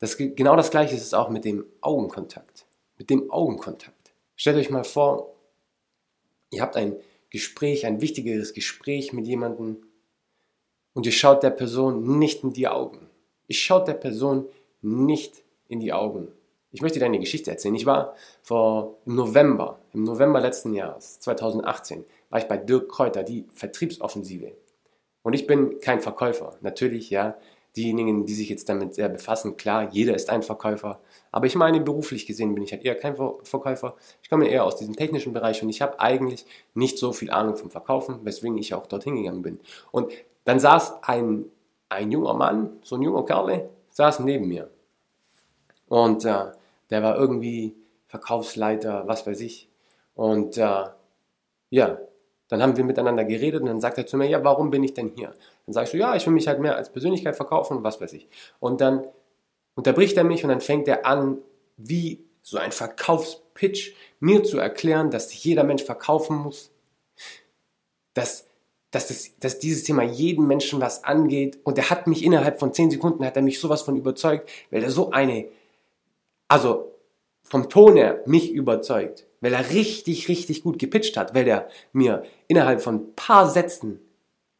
Das, 0.00 0.16
genau 0.16 0.56
das 0.56 0.70
gleiche 0.70 0.94
ist 0.94 1.02
es 1.02 1.14
auch 1.14 1.28
mit 1.28 1.44
dem 1.44 1.64
Augenkontakt. 1.80 2.66
Mit 2.96 3.10
dem 3.10 3.30
Augenkontakt. 3.30 4.12
Stellt 4.36 4.56
euch 4.56 4.70
mal 4.70 4.84
vor, 4.84 5.34
ihr 6.50 6.62
habt 6.62 6.76
ein 6.76 6.96
Gespräch, 7.30 7.86
ein 7.86 8.00
wichtigeres 8.00 8.54
Gespräch 8.54 9.12
mit 9.12 9.26
jemandem 9.26 9.84
und 10.94 11.06
ihr 11.06 11.12
schaut 11.12 11.42
der 11.42 11.50
Person 11.50 12.18
nicht 12.18 12.42
in 12.42 12.52
die 12.52 12.68
Augen. 12.68 13.08
Ihr 13.48 13.56
schaut 13.56 13.86
der 13.86 13.94
Person 13.94 14.48
nicht 14.82 15.42
in 15.68 15.80
die 15.80 15.92
Augen. 15.92 16.28
Ich 16.70 16.82
möchte 16.82 16.98
dir 16.98 17.06
eine 17.06 17.18
Geschichte 17.18 17.50
erzählen. 17.50 17.74
Ich 17.74 17.86
war 17.86 18.14
vor 18.42 18.98
im 19.06 19.14
November, 19.14 19.78
im 19.94 20.04
November 20.04 20.40
letzten 20.40 20.74
Jahres, 20.74 21.18
2018, 21.20 22.04
war 22.28 22.38
ich 22.38 22.46
bei 22.46 22.58
Dirk 22.58 22.90
Kräuter, 22.90 23.22
die 23.22 23.46
Vertriebsoffensive. 23.54 24.52
Und 25.22 25.32
ich 25.32 25.46
bin 25.46 25.80
kein 25.80 26.00
Verkäufer. 26.00 26.58
Natürlich, 26.60 27.08
ja, 27.10 27.36
diejenigen, 27.76 28.26
die 28.26 28.34
sich 28.34 28.48
jetzt 28.48 28.68
damit 28.68 28.94
sehr 28.94 29.08
befassen, 29.08 29.56
klar, 29.56 29.88
jeder 29.90 30.14
ist 30.14 30.30
ein 30.30 30.42
Verkäufer. 30.42 31.00
Aber 31.32 31.46
ich 31.46 31.54
meine, 31.54 31.80
beruflich 31.80 32.26
gesehen 32.26 32.54
bin 32.54 32.64
ich 32.64 32.72
halt 32.72 32.84
eher 32.84 32.96
kein 32.96 33.16
Verkäufer. 33.16 33.96
Ich 34.22 34.28
komme 34.28 34.48
eher 34.48 34.64
aus 34.64 34.76
diesem 34.76 34.96
technischen 34.96 35.32
Bereich 35.32 35.62
und 35.62 35.68
ich 35.68 35.80
habe 35.80 36.00
eigentlich 36.00 36.44
nicht 36.74 36.98
so 36.98 37.12
viel 37.12 37.30
Ahnung 37.30 37.56
vom 37.56 37.70
Verkaufen, 37.70 38.20
weswegen 38.24 38.58
ich 38.58 38.74
auch 38.74 38.86
dorthin 38.86 39.16
gegangen 39.16 39.42
bin. 39.42 39.60
Und 39.90 40.12
dann 40.44 40.60
saß 40.60 41.02
ein, 41.02 41.46
ein 41.88 42.10
junger 42.10 42.34
Mann, 42.34 42.78
so 42.82 42.96
ein 42.96 43.02
junger 43.02 43.24
Kerl, 43.24 43.68
saß 43.90 44.20
neben 44.20 44.48
mir. 44.48 44.70
Und 45.88 46.24
äh, 46.24 46.52
der 46.90 47.02
war 47.02 47.16
irgendwie 47.16 47.76
Verkaufsleiter, 48.06 49.04
was 49.06 49.26
weiß 49.26 49.40
ich. 49.40 49.68
Und 50.14 50.56
äh, 50.56 50.84
ja, 51.70 51.98
dann 52.48 52.62
haben 52.62 52.76
wir 52.76 52.84
miteinander 52.84 53.24
geredet 53.24 53.60
und 53.60 53.66
dann 53.66 53.80
sagt 53.80 53.98
er 53.98 54.06
zu 54.06 54.16
mir, 54.16 54.26
ja, 54.26 54.42
warum 54.42 54.70
bin 54.70 54.82
ich 54.82 54.94
denn 54.94 55.12
hier? 55.14 55.34
Dann 55.66 55.74
sagst 55.74 55.92
du, 55.92 55.98
ja, 55.98 56.16
ich 56.16 56.26
will 56.26 56.32
mich 56.32 56.48
halt 56.48 56.60
mehr 56.60 56.76
als 56.76 56.90
Persönlichkeit 56.90 57.36
verkaufen 57.36 57.76
und 57.76 57.84
was 57.84 58.00
weiß 58.00 58.14
ich. 58.14 58.26
Und 58.58 58.80
dann 58.80 59.04
unterbricht 59.74 60.16
er 60.16 60.24
mich 60.24 60.42
und 60.42 60.48
dann 60.48 60.62
fängt 60.62 60.88
er 60.88 61.04
an, 61.04 61.38
wie 61.76 62.24
so 62.42 62.56
ein 62.56 62.72
Verkaufspitch 62.72 63.94
mir 64.20 64.42
zu 64.42 64.58
erklären, 64.58 65.10
dass 65.10 65.44
jeder 65.44 65.64
Mensch 65.64 65.84
verkaufen 65.84 66.38
muss, 66.38 66.70
dass, 68.14 68.46
dass, 68.90 69.08
das, 69.08 69.38
dass 69.38 69.58
dieses 69.58 69.84
Thema 69.84 70.02
jeden 70.02 70.46
Menschen 70.46 70.80
was 70.80 71.04
angeht. 71.04 71.58
Und 71.64 71.76
er 71.76 71.90
hat 71.90 72.06
mich 72.06 72.24
innerhalb 72.24 72.58
von 72.58 72.72
zehn 72.72 72.90
Sekunden, 72.90 73.24
hat 73.24 73.36
er 73.36 73.42
mich 73.42 73.60
sowas 73.60 73.82
von 73.82 73.96
überzeugt, 73.96 74.48
weil 74.70 74.82
er 74.82 74.90
so 74.90 75.10
eine 75.10 75.48
also 76.48 76.92
vom 77.44 77.68
Ton 77.68 77.96
her 77.96 78.22
mich 78.26 78.52
überzeugt, 78.52 79.26
weil 79.40 79.54
er 79.54 79.70
richtig, 79.70 80.28
richtig 80.28 80.62
gut 80.62 80.78
gepitcht 80.78 81.16
hat, 81.16 81.34
weil 81.34 81.46
er 81.46 81.68
mir 81.92 82.24
innerhalb 82.46 82.82
von 82.82 82.96
ein 82.96 83.14
paar 83.14 83.48
Sätzen 83.48 84.00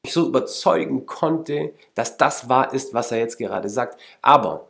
mich 0.04 0.12
so 0.12 0.26
überzeugen 0.26 1.06
konnte, 1.06 1.72
dass 1.94 2.16
das 2.16 2.48
wahr 2.48 2.72
ist, 2.72 2.94
was 2.94 3.12
er 3.12 3.18
jetzt 3.18 3.36
gerade 3.36 3.68
sagt. 3.68 4.00
Aber, 4.22 4.68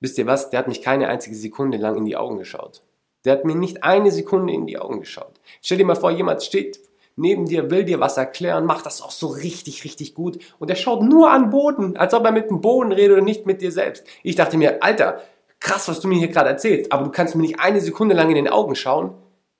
wisst 0.00 0.18
ihr 0.18 0.26
was, 0.26 0.50
der 0.50 0.60
hat 0.60 0.68
mich 0.68 0.82
keine 0.82 1.08
einzige 1.08 1.36
Sekunde 1.36 1.78
lang 1.78 1.96
in 1.96 2.04
die 2.04 2.16
Augen 2.16 2.38
geschaut. 2.38 2.82
Der 3.24 3.32
hat 3.32 3.44
mir 3.44 3.54
nicht 3.54 3.82
eine 3.84 4.10
Sekunde 4.10 4.52
in 4.52 4.66
die 4.66 4.78
Augen 4.78 5.00
geschaut. 5.00 5.40
Stell 5.62 5.78
dir 5.78 5.84
mal 5.84 5.96
vor, 5.96 6.10
jemand 6.10 6.42
steht 6.42 6.80
neben 7.16 7.46
dir, 7.46 7.70
will 7.70 7.84
dir 7.84 7.98
was 7.98 8.18
erklären, 8.18 8.66
macht 8.66 8.86
das 8.86 9.00
auch 9.00 9.10
so 9.10 9.28
richtig, 9.28 9.84
richtig 9.84 10.14
gut 10.14 10.38
und 10.58 10.68
er 10.68 10.76
schaut 10.76 11.02
nur 11.02 11.30
an 11.30 11.50
Boden, 11.50 11.96
als 11.96 12.12
ob 12.12 12.24
er 12.26 12.32
mit 12.32 12.50
dem 12.50 12.60
Boden 12.60 12.92
redet 12.92 13.18
und 13.18 13.24
nicht 13.24 13.46
mit 13.46 13.62
dir 13.62 13.72
selbst. 13.72 14.04
Ich 14.22 14.36
dachte 14.36 14.58
mir, 14.58 14.82
Alter, 14.82 15.22
krass, 15.66 15.88
was 15.88 15.98
du 15.98 16.06
mir 16.06 16.18
hier 16.18 16.28
gerade 16.28 16.50
erzählst, 16.50 16.92
aber 16.92 17.04
du 17.04 17.10
kannst 17.10 17.34
mir 17.34 17.42
nicht 17.42 17.58
eine 17.58 17.80
Sekunde 17.80 18.14
lang 18.14 18.28
in 18.28 18.36
den 18.36 18.48
Augen 18.48 18.76
schauen 18.76 19.14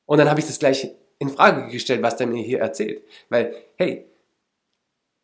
und 0.07 0.19
dann 0.19 0.31
habe 0.31 0.39
ich 0.39 0.47
das 0.47 0.61
gleich 0.61 0.89
in 1.19 1.31
Frage 1.31 1.69
gestellt, 1.69 2.03
was 2.03 2.17
der 2.17 2.29
mir 2.29 2.43
hier 2.45 2.61
erzählt. 2.61 3.03
Weil, 3.29 3.55
hey, 3.77 4.07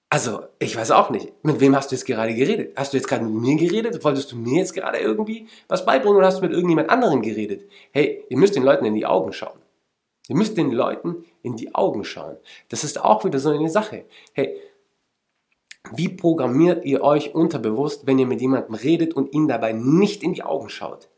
also, 0.09 0.43
ich 0.59 0.75
weiß 0.75 0.91
auch 0.91 1.11
nicht, 1.11 1.33
mit 1.43 1.61
wem 1.61 1.77
hast 1.77 1.93
du 1.93 1.95
jetzt 1.95 2.05
gerade 2.05 2.35
geredet? 2.35 2.73
Hast 2.77 2.93
du 2.93 2.97
jetzt 2.97 3.07
gerade 3.07 3.25
mit 3.25 3.33
mir 3.33 3.57
geredet? 3.57 4.03
Wolltest 4.03 4.33
du 4.33 4.37
mir 4.37 4.59
jetzt 4.59 4.75
gerade 4.75 4.99
irgendwie 4.99 5.47
was 5.69 5.87
beibringen 5.87 6.19
oder 6.19 6.27
hast 6.27 6.39
du 6.39 6.43
mit 6.43 6.53
irgendjemand 6.53 6.91
anderem 6.91 7.23
geredet? 7.23 7.71
Hey, 7.93 8.25
ihr 8.29 8.37
müsst 8.37 8.57
den 8.57 8.65
Leuten 8.65 8.85
in 8.85 8.95
die 8.95 9.07
Augen 9.07 9.33
schauen. 9.33 9.59
Ihr 10.29 10.37
müsst 10.37 10.57
den 10.57 10.73
Leuten 10.73 11.25
in 11.43 11.57
die 11.57 11.75
Augen 11.75 12.05
schauen. 12.05 12.37
Das 12.69 12.83
ist 12.83 13.01
auch 13.01 13.25
wieder 13.25 13.39
so 13.39 13.51
eine 13.51 13.71
Sache. 13.71 14.05
Hey, 14.33 14.61
wie 15.91 16.09
programmiert 16.09 16.85
ihr 16.85 17.03
euch 17.03 17.35
unterbewusst, 17.35 18.07
wenn 18.07 18.19
ihr 18.19 18.27
mit 18.27 18.41
jemandem 18.41 18.75
redet 18.75 19.15
und 19.15 19.33
ihn 19.33 19.49
dabei 19.49 19.73
nicht 19.73 20.23
in 20.23 20.35
die 20.35 20.43
Augen 20.43 20.69
schaut? 20.69 21.09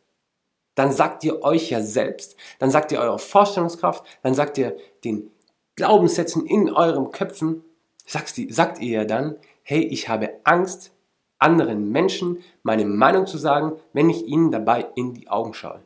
Dann 0.75 0.91
sagt 0.91 1.23
ihr 1.23 1.43
euch 1.43 1.71
ja 1.71 1.81
selbst, 1.81 2.37
dann 2.59 2.71
sagt 2.71 2.91
ihr 2.91 2.99
eurer 2.99 3.19
Vorstellungskraft, 3.19 4.05
dann 4.23 4.35
sagt 4.35 4.59
ihr 4.59 4.77
den 5.05 5.31
Glaubenssätzen 5.77 6.47
in 6.47 6.71
eurem 6.71 7.13
Köpfen, 7.13 7.63
sagt, 8.07 8.35
sagt 8.49 8.81
ihr 8.81 9.01
ja 9.01 9.05
dann, 9.05 9.37
hey, 9.63 9.83
ich 9.83 10.09
habe 10.09 10.31
Angst, 10.45 10.93
anderen 11.39 11.91
Menschen 11.91 12.43
meine 12.63 12.85
Meinung 12.85 13.27
zu 13.27 13.39
sagen, 13.39 13.73
wenn 13.93 14.11
ich 14.11 14.25
ihnen 14.27 14.51
dabei 14.51 14.87
in 14.95 15.15
die 15.15 15.29
Augen 15.29 15.55
schaue. 15.55 15.83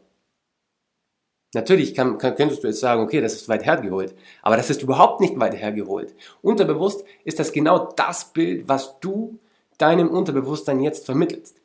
Natürlich 1.55 1.95
kann, 1.95 2.19
kann, 2.19 2.35
könntest 2.35 2.62
du 2.62 2.69
jetzt 2.69 2.81
sagen, 2.81 3.02
okay, 3.02 3.21
das 3.21 3.35
ist 3.35 3.49
weit 3.49 3.64
hergeholt, 3.64 4.14
aber 4.43 4.57
das 4.57 4.69
ist 4.69 4.83
überhaupt 4.83 5.21
nicht 5.21 5.38
weit 5.40 5.55
hergeholt. 5.55 6.14
Unterbewusst 6.43 7.05
ist 7.25 7.38
das 7.38 7.52
genau 7.52 7.90
das 7.97 8.26
Bild, 8.33 8.69
was 8.69 9.00
du 9.00 9.38
deinem 9.78 10.11
Unterbewusstsein 10.11 10.81
jetzt 10.81 11.07
vermittelst. 11.07 11.57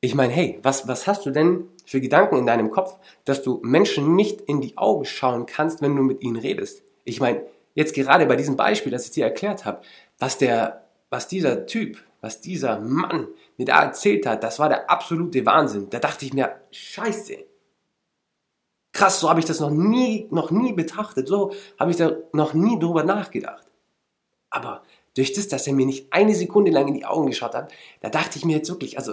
Ich 0.00 0.14
meine, 0.14 0.32
hey, 0.32 0.58
was, 0.62 0.88
was 0.88 1.06
hast 1.06 1.26
du 1.26 1.30
denn 1.30 1.68
für 1.84 2.00
Gedanken 2.00 2.36
in 2.36 2.46
deinem 2.46 2.70
Kopf, 2.70 2.98
dass 3.24 3.42
du 3.42 3.60
Menschen 3.62 4.16
nicht 4.16 4.40
in 4.42 4.60
die 4.60 4.76
Augen 4.76 5.04
schauen 5.04 5.46
kannst, 5.46 5.80
wenn 5.82 5.94
du 5.94 6.02
mit 6.02 6.22
ihnen 6.22 6.36
redest? 6.36 6.82
Ich 7.04 7.20
meine, 7.20 7.42
jetzt 7.74 7.94
gerade 7.94 8.26
bei 8.26 8.36
diesem 8.36 8.56
Beispiel, 8.56 8.92
das 8.92 9.06
ich 9.06 9.12
dir 9.12 9.24
erklärt 9.24 9.64
habe, 9.64 9.80
was 10.18 10.38
der, 10.38 10.84
was 11.10 11.28
dieser 11.28 11.66
Typ, 11.66 11.98
was 12.20 12.40
dieser 12.40 12.80
Mann 12.80 13.28
mir 13.56 13.66
da 13.66 13.82
erzählt 13.82 14.26
hat, 14.26 14.42
das 14.42 14.58
war 14.58 14.68
der 14.68 14.90
absolute 14.90 15.44
Wahnsinn. 15.46 15.88
Da 15.90 15.98
dachte 15.98 16.24
ich 16.24 16.32
mir, 16.32 16.56
scheiße, 16.70 17.36
Krass, 18.98 19.20
so 19.20 19.30
habe 19.30 19.38
ich 19.38 19.46
das 19.46 19.60
noch 19.60 19.70
nie, 19.70 20.26
noch 20.32 20.50
nie 20.50 20.72
betrachtet. 20.72 21.28
So 21.28 21.52
habe 21.78 21.92
ich 21.92 21.96
da 21.96 22.16
noch 22.32 22.52
nie 22.52 22.80
drüber 22.80 23.04
nachgedacht. 23.04 23.62
Aber 24.50 24.82
durch 25.14 25.32
das, 25.32 25.46
dass 25.46 25.68
er 25.68 25.72
mir 25.72 25.86
nicht 25.86 26.12
eine 26.12 26.34
Sekunde 26.34 26.72
lang 26.72 26.88
in 26.88 26.94
die 26.94 27.04
Augen 27.04 27.28
geschaut 27.28 27.54
hat, 27.54 27.70
da 28.00 28.10
dachte 28.10 28.38
ich 28.38 28.44
mir 28.44 28.56
jetzt 28.56 28.68
wirklich, 28.68 28.98
also 28.98 29.12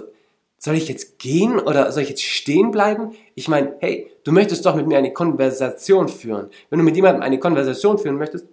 soll 0.58 0.74
ich 0.74 0.88
jetzt 0.88 1.20
gehen 1.20 1.60
oder 1.60 1.92
soll 1.92 2.02
ich 2.02 2.08
jetzt 2.08 2.24
stehen 2.24 2.72
bleiben? 2.72 3.12
Ich 3.36 3.46
meine, 3.46 3.76
hey, 3.78 4.10
du 4.24 4.32
möchtest 4.32 4.66
doch 4.66 4.74
mit 4.74 4.88
mir 4.88 4.98
eine 4.98 5.12
Konversation 5.12 6.08
führen. 6.08 6.50
Wenn 6.68 6.80
du 6.80 6.84
mit 6.84 6.96
jemandem 6.96 7.22
eine 7.22 7.38
Konversation 7.38 7.96
führen 7.98 8.16
möchtest, 8.16 8.48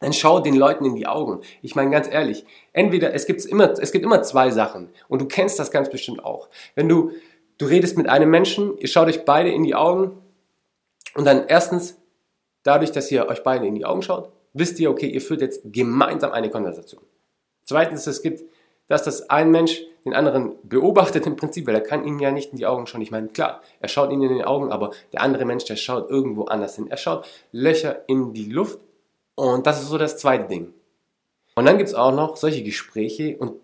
dann 0.00 0.12
schau 0.12 0.40
den 0.40 0.56
Leuten 0.56 0.84
in 0.84 0.96
die 0.96 1.06
Augen. 1.06 1.40
Ich 1.62 1.76
meine 1.76 1.92
ganz 1.92 2.08
ehrlich, 2.10 2.44
entweder 2.72 3.14
es 3.14 3.26
gibt 3.26 3.44
immer, 3.44 3.78
es 3.78 3.92
gibt 3.92 4.04
immer 4.04 4.24
zwei 4.24 4.50
Sachen 4.50 4.88
und 5.06 5.20
du 5.22 5.26
kennst 5.26 5.60
das 5.60 5.70
ganz 5.70 5.88
bestimmt 5.88 6.24
auch. 6.24 6.48
Wenn 6.74 6.88
du 6.88 7.12
du 7.58 7.66
redest 7.66 7.96
mit 7.96 8.08
einem 8.08 8.30
Menschen, 8.30 8.76
ihr 8.78 8.88
schaut 8.88 9.06
euch 9.06 9.24
beide 9.24 9.50
in 9.50 9.62
die 9.62 9.76
Augen 9.76 10.20
und 11.14 11.24
dann 11.24 11.46
erstens, 11.46 11.96
dadurch, 12.62 12.92
dass 12.92 13.10
ihr 13.10 13.26
euch 13.28 13.42
beide 13.42 13.66
in 13.66 13.74
die 13.74 13.84
Augen 13.84 14.02
schaut, 14.02 14.30
wisst 14.52 14.78
ihr, 14.80 14.90
okay, 14.90 15.08
ihr 15.08 15.20
führt 15.20 15.40
jetzt 15.40 15.62
gemeinsam 15.64 16.32
eine 16.32 16.50
Konversation. 16.50 17.02
Zweitens, 17.64 18.06
es 18.06 18.22
gibt, 18.22 18.44
dass 18.86 19.02
das 19.02 19.28
ein 19.28 19.50
Mensch 19.50 19.82
den 20.04 20.14
anderen 20.14 20.54
beobachtet 20.62 21.26
im 21.26 21.36
Prinzip, 21.36 21.66
weil 21.66 21.74
er 21.74 21.82
kann 21.82 22.04
ihm 22.04 22.18
ja 22.18 22.30
nicht 22.30 22.52
in 22.52 22.58
die 22.58 22.66
Augen 22.66 22.86
schauen. 22.86 23.02
Ich 23.02 23.10
meine, 23.10 23.28
klar, 23.28 23.62
er 23.80 23.88
schaut 23.88 24.10
ihn 24.10 24.22
in 24.22 24.34
die 24.34 24.44
Augen, 24.44 24.72
aber 24.72 24.92
der 25.12 25.20
andere 25.20 25.44
Mensch, 25.44 25.64
der 25.64 25.76
schaut 25.76 26.08
irgendwo 26.10 26.44
anders 26.44 26.76
hin. 26.76 26.86
Er 26.88 26.96
schaut 26.96 27.26
Löcher 27.52 28.04
in 28.08 28.32
die 28.32 28.50
Luft 28.50 28.78
und 29.34 29.66
das 29.66 29.82
ist 29.82 29.88
so 29.88 29.98
das 29.98 30.16
zweite 30.16 30.48
Ding. 30.48 30.72
Und 31.54 31.66
dann 31.66 31.76
gibt 31.76 31.88
es 31.88 31.94
auch 31.94 32.12
noch 32.12 32.36
solche 32.36 32.62
Gespräche 32.62 33.36
und 33.36 33.60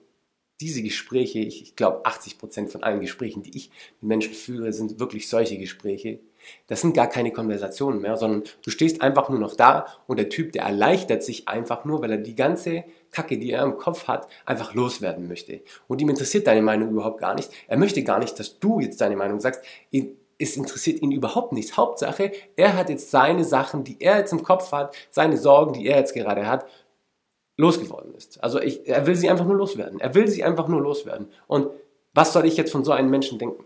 diese 0.60 0.82
Gespräche, 0.82 1.40
ich, 1.40 1.62
ich 1.62 1.76
glaube 1.76 2.04
80% 2.04 2.68
von 2.68 2.82
allen 2.82 3.00
Gesprächen, 3.00 3.42
die 3.42 3.56
ich 3.56 3.70
mit 4.00 4.08
Menschen 4.08 4.34
führe, 4.34 4.72
sind 4.72 5.00
wirklich 5.00 5.28
solche 5.28 5.58
Gespräche, 5.58 6.20
das 6.66 6.80
sind 6.80 6.94
gar 6.94 7.08
keine 7.08 7.32
Konversationen 7.32 8.00
mehr, 8.00 8.16
sondern 8.16 8.44
du 8.62 8.70
stehst 8.70 9.02
einfach 9.02 9.28
nur 9.28 9.38
noch 9.38 9.54
da 9.54 9.86
und 10.06 10.18
der 10.18 10.28
Typ, 10.28 10.52
der 10.52 10.64
erleichtert 10.64 11.22
sich 11.22 11.48
einfach 11.48 11.84
nur, 11.84 12.02
weil 12.02 12.12
er 12.12 12.18
die 12.18 12.34
ganze 12.34 12.84
Kacke, 13.10 13.38
die 13.38 13.52
er 13.52 13.62
im 13.62 13.78
Kopf 13.78 14.08
hat, 14.08 14.28
einfach 14.44 14.74
loswerden 14.74 15.28
möchte. 15.28 15.60
Und 15.88 16.00
ihm 16.00 16.08
interessiert 16.08 16.46
deine 16.46 16.62
Meinung 16.62 16.90
überhaupt 16.90 17.20
gar 17.20 17.34
nicht. 17.34 17.50
Er 17.68 17.78
möchte 17.78 18.02
gar 18.02 18.18
nicht, 18.18 18.38
dass 18.38 18.58
du 18.58 18.80
jetzt 18.80 19.00
deine 19.00 19.16
Meinung 19.16 19.40
sagst. 19.40 19.62
Es 20.36 20.56
interessiert 20.56 21.00
ihn 21.00 21.12
überhaupt 21.12 21.52
nichts. 21.52 21.76
Hauptsache, 21.76 22.32
er 22.56 22.76
hat 22.76 22.90
jetzt 22.90 23.10
seine 23.10 23.44
Sachen, 23.44 23.84
die 23.84 24.00
er 24.00 24.18
jetzt 24.18 24.32
im 24.32 24.42
Kopf 24.42 24.72
hat, 24.72 24.96
seine 25.10 25.36
Sorgen, 25.36 25.74
die 25.74 25.86
er 25.86 25.98
jetzt 25.98 26.12
gerade 26.12 26.46
hat, 26.46 26.66
losgeworden 27.56 28.14
ist. 28.14 28.42
Also 28.42 28.60
ich, 28.60 28.86
er 28.88 29.06
will 29.06 29.14
sie 29.14 29.30
einfach 29.30 29.46
nur 29.46 29.56
loswerden. 29.56 30.00
Er 30.00 30.14
will 30.14 30.26
sie 30.26 30.42
einfach 30.42 30.66
nur 30.66 30.80
loswerden. 30.80 31.28
Und 31.46 31.70
was 32.12 32.32
soll 32.32 32.46
ich 32.46 32.56
jetzt 32.56 32.72
von 32.72 32.84
so 32.84 32.92
einem 32.92 33.10
Menschen 33.10 33.38
denken? 33.38 33.64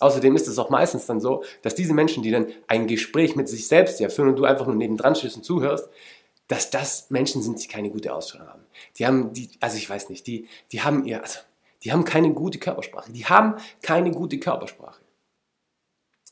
Außerdem 0.00 0.34
ist 0.36 0.48
es 0.48 0.58
auch 0.58 0.70
meistens 0.70 1.06
dann 1.06 1.20
so, 1.20 1.44
dass 1.62 1.74
diese 1.74 1.94
Menschen, 1.94 2.22
die 2.22 2.30
dann 2.30 2.48
ein 2.66 2.86
Gespräch 2.86 3.36
mit 3.36 3.48
sich 3.48 3.68
selbst 3.68 4.00
ja 4.00 4.08
führen 4.08 4.28
und 4.28 4.36
du 4.36 4.44
einfach 4.44 4.66
nur 4.66 4.74
nebendran 4.74 5.14
stehst 5.14 5.36
und 5.36 5.44
zuhörst, 5.44 5.88
dass 6.48 6.70
das 6.70 7.10
Menschen 7.10 7.42
sind, 7.42 7.62
die 7.62 7.68
keine 7.68 7.90
gute 7.90 8.14
Ausstrahlung 8.14 8.48
haben. 8.48 8.66
Die 8.98 9.06
haben, 9.06 9.32
die, 9.32 9.50
also 9.60 9.76
ich 9.76 9.88
weiß 9.88 10.10
nicht, 10.10 10.26
die, 10.26 10.48
die 10.72 10.82
haben 10.82 11.04
ihr, 11.06 11.22
also, 11.22 11.40
die 11.82 11.92
haben 11.92 12.04
keine 12.04 12.32
gute 12.32 12.58
Körpersprache. 12.58 13.12
Die 13.12 13.26
haben 13.26 13.56
keine 13.82 14.10
gute 14.10 14.38
Körpersprache. 14.38 15.00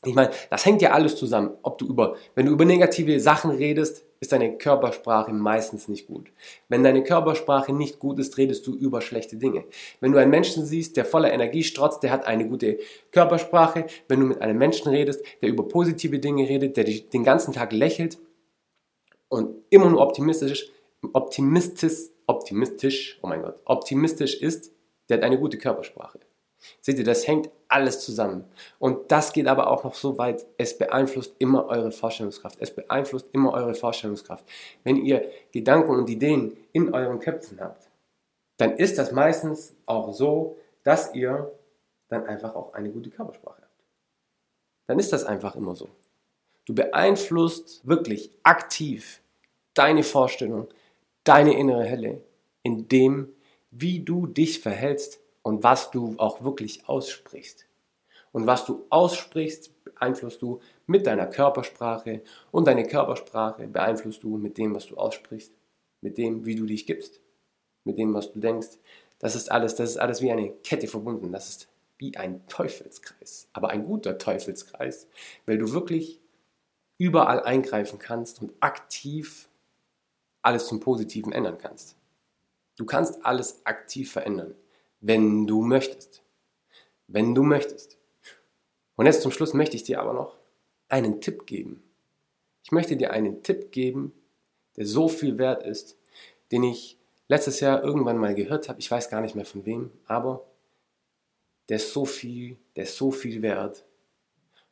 Ich 0.05 0.13
meine, 0.13 0.31
das 0.49 0.65
hängt 0.65 0.81
ja 0.81 0.91
alles 0.91 1.15
zusammen. 1.15 1.51
Ob 1.61 1.77
du 1.77 1.87
über, 1.87 2.15
wenn 2.35 2.45
du 2.45 2.51
über 2.51 2.65
negative 2.65 3.19
Sachen 3.19 3.51
redest, 3.51 4.02
ist 4.23 4.31
deine 4.31 4.57
Körpersprache 4.57 5.33
meistens 5.33 5.89
nicht 5.89 6.07
gut. 6.07 6.31
Wenn 6.69 6.81
deine 6.81 7.03
Körpersprache 7.03 7.73
nicht 7.73 7.99
gut 7.99 8.19
ist, 8.19 8.37
redest 8.37 8.65
du 8.65 8.73
über 8.73 9.01
schlechte 9.01 9.35
Dinge. 9.35 9.65
Wenn 9.99 10.13
du 10.13 10.17
einen 10.17 10.31
Menschen 10.31 10.65
siehst, 10.65 10.95
der 10.95 11.03
voller 11.03 11.33
Energie 11.33 11.61
strotzt, 11.61 12.03
der 12.03 12.11
hat 12.11 12.25
eine 12.25 12.47
gute 12.47 12.79
Körpersprache. 13.11 13.85
Wenn 14.07 14.21
du 14.21 14.25
mit 14.27 14.41
einem 14.41 14.57
Menschen 14.57 14.89
redest, 14.89 15.21
der 15.41 15.49
über 15.49 15.67
positive 15.67 16.19
Dinge 16.19 16.47
redet, 16.47 16.77
der 16.77 16.85
den 16.85 17.25
ganzen 17.25 17.53
Tag 17.53 17.73
lächelt 17.73 18.17
und 19.27 19.57
immer 19.69 19.89
nur 19.89 19.99
optimistisch, 19.99 20.71
optimistisch, 21.11 22.09
optimistisch, 22.25 23.19
oh 23.21 23.27
mein 23.27 23.41
Gott, 23.41 23.59
optimistisch 23.65 24.41
ist, 24.41 24.71
der 25.09 25.17
hat 25.17 25.25
eine 25.25 25.37
gute 25.37 25.57
Körpersprache. 25.57 26.19
Seht 26.79 26.97
ihr, 26.97 27.03
das 27.03 27.27
hängt 27.27 27.49
alles 27.73 27.99
zusammen. 28.01 28.45
Und 28.79 29.11
das 29.11 29.33
geht 29.33 29.47
aber 29.47 29.69
auch 29.69 29.83
noch 29.83 29.95
so 29.95 30.17
weit, 30.17 30.45
es 30.57 30.77
beeinflusst 30.77 31.35
immer 31.39 31.65
eure 31.65 31.91
Vorstellungskraft. 31.91 32.57
Es 32.61 32.73
beeinflusst 32.73 33.27
immer 33.31 33.53
eure 33.53 33.73
Vorstellungskraft. 33.73 34.45
Wenn 34.83 34.97
ihr 34.97 35.29
Gedanken 35.51 35.91
und 35.91 36.09
Ideen 36.09 36.55
in 36.71 36.93
euren 36.93 37.19
Köpfen 37.19 37.59
habt, 37.59 37.89
dann 38.57 38.77
ist 38.77 38.97
das 38.97 39.11
meistens 39.11 39.75
auch 39.87 40.13
so, 40.13 40.57
dass 40.83 41.15
ihr 41.15 41.51
dann 42.09 42.25
einfach 42.27 42.53
auch 42.55 42.73
eine 42.73 42.91
gute 42.91 43.09
Körpersprache 43.09 43.63
habt. 43.63 43.83
Dann 44.87 44.99
ist 44.99 45.11
das 45.11 45.23
einfach 45.23 45.55
immer 45.55 45.75
so. 45.75 45.89
Du 46.65 46.75
beeinflusst 46.75 47.85
wirklich 47.87 48.31
aktiv 48.43 49.21
deine 49.73 50.03
Vorstellung, 50.03 50.67
deine 51.23 51.57
innere 51.57 51.83
Helle, 51.83 52.21
in 52.61 52.87
dem, 52.87 53.33
wie 53.71 53.99
du 53.99 54.27
dich 54.27 54.59
verhältst 54.59 55.22
und 55.43 55.63
was 55.63 55.91
du 55.91 56.15
auch 56.17 56.43
wirklich 56.43 56.87
aussprichst. 56.89 57.65
Und 58.31 58.47
was 58.47 58.65
du 58.65 58.85
aussprichst, 58.89 59.83
beeinflusst 59.83 60.41
du 60.41 60.59
mit 60.87 61.05
deiner 61.05 61.27
Körpersprache 61.27 62.23
und 62.51 62.65
deine 62.65 62.87
Körpersprache 62.87 63.67
beeinflusst 63.67 64.23
du 64.23 64.37
mit 64.37 64.57
dem, 64.57 64.73
was 64.73 64.87
du 64.87 64.97
aussprichst, 64.97 65.53
mit 66.01 66.17
dem, 66.17 66.45
wie 66.45 66.55
du 66.55 66.65
dich 66.65 66.87
gibst, 66.87 67.21
mit 67.83 67.97
dem, 67.99 68.13
was 68.13 68.31
du 68.31 68.39
denkst. 68.39 68.79
Das 69.19 69.35
ist 69.35 69.51
alles, 69.51 69.75
das 69.75 69.91
ist 69.91 69.97
alles 69.97 70.21
wie 70.21 70.31
eine 70.31 70.51
Kette 70.63 70.87
verbunden. 70.87 71.31
Das 71.31 71.47
ist 71.47 71.67
wie 71.99 72.17
ein 72.17 72.45
Teufelskreis, 72.47 73.47
aber 73.53 73.69
ein 73.69 73.83
guter 73.83 74.17
Teufelskreis, 74.17 75.07
weil 75.45 75.59
du 75.59 75.71
wirklich 75.71 76.19
überall 76.97 77.41
eingreifen 77.41 77.99
kannst 77.99 78.41
und 78.41 78.53
aktiv 78.61 79.47
alles 80.41 80.67
zum 80.67 80.79
Positiven 80.79 81.31
ändern 81.31 81.57
kannst. 81.59 81.95
Du 82.77 82.85
kannst 82.85 83.23
alles 83.23 83.65
aktiv 83.65 84.11
verändern 84.11 84.55
wenn 85.03 85.45
du 85.45 85.61
möchtest. 85.61 86.23
Wenn 87.07 87.35
du 87.35 87.43
möchtest. 87.43 87.97
Und 88.95 89.05
jetzt 89.05 89.21
zum 89.21 89.31
Schluss 89.31 89.53
möchte 89.53 89.75
ich 89.75 89.83
dir 89.83 89.99
aber 89.99 90.13
noch 90.13 90.37
einen 90.87 91.19
Tipp 91.19 91.45
geben. 91.45 91.83
Ich 92.63 92.71
möchte 92.71 92.95
dir 92.95 93.11
einen 93.11 93.43
Tipp 93.43 93.71
geben, 93.71 94.13
der 94.77 94.85
so 94.85 95.09
viel 95.09 95.37
wert 95.37 95.63
ist, 95.63 95.97
den 96.51 96.63
ich 96.63 96.97
letztes 97.27 97.59
Jahr 97.59 97.83
irgendwann 97.83 98.17
mal 98.17 98.33
gehört 98.33 98.69
habe. 98.69 98.79
Ich 98.79 98.89
weiß 98.89 99.09
gar 99.09 99.19
nicht 99.19 99.35
mehr 99.35 99.45
von 99.45 99.65
wem, 99.65 99.91
aber 100.05 100.45
der 101.67 101.77
ist 101.77 101.91
so 101.91 102.05
viel, 102.05 102.57
der 102.77 102.83
ist 102.83 102.95
so 102.95 103.11
viel 103.11 103.41
wert. 103.41 103.83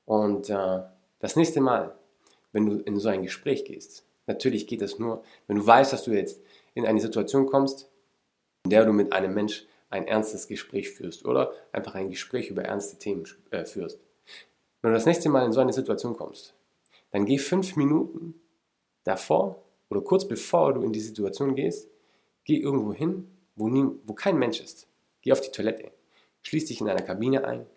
Und 0.06 0.50
äh, 0.50 0.82
das 1.20 1.36
nächste 1.36 1.60
Mal, 1.60 1.98
wenn 2.54 2.66
du 2.66 2.78
in 2.78 2.98
so 3.00 3.10
ein 3.10 3.24
Gespräch 3.24 3.66
gehst, 3.66 4.06
natürlich 4.28 4.66
geht 4.66 4.82
das 4.82 4.98
nur, 4.98 5.24
wenn 5.48 5.58
du 5.58 5.68
weißt, 5.68 5.92
dass 5.92 6.06
du 6.06 6.12
jetzt 6.12 6.42
in 6.74 6.86
eine 6.86 7.02
Situation 7.02 7.48
kommst, 7.48 7.90
in 8.64 8.70
der 8.70 8.86
du 8.86 8.94
mit 8.94 9.12
einem 9.12 9.34
Mensch 9.34 9.66
ein 9.92 10.08
ernstes 10.08 10.48
Gespräch 10.48 10.90
führst 10.90 11.26
oder 11.26 11.54
einfach 11.72 11.96
ein 11.96 12.10
Gespräch 12.10 12.50
über 12.50 12.64
ernste 12.64 12.98
Themen 12.98 13.28
äh, 13.52 13.66
führst. 13.66 14.00
Wenn 14.82 14.92
du 14.92 14.96
das 14.96 15.06
nächste 15.06 15.30
Mal 15.30 15.46
in 15.46 15.52
so 15.52 15.60
eine 15.60 15.74
Situation 15.74 16.16
kommst, 16.16 16.56
dann 17.12 17.26
geh 17.26 17.38
fünf 17.38 17.76
Minuten 17.76 18.34
davor 19.04 19.62
oder 19.90 20.02
kurz 20.02 20.28
bevor 20.28 20.74
du 20.74 20.82
in 20.82 20.94
die 20.94 21.02
Situation 21.02 21.56
gehst, 21.56 21.90
geh 22.46 22.58
irgendwo 22.58 22.94
hin, 22.94 23.28
wo, 23.56 23.68
nie, 23.68 23.86
wo 24.06 24.14
kein 24.14 24.40
Mensch 24.40 24.60
ist. 24.62 24.88
Geh 25.22 25.34
auf 25.34 25.42
die 25.42 25.52
Toilette, 25.52 25.92
schließ 26.42 26.66
dich 26.66 26.82
in 26.82 26.90
einer 26.90 27.04
Kabine 27.04 27.44
ein, 27.44 27.68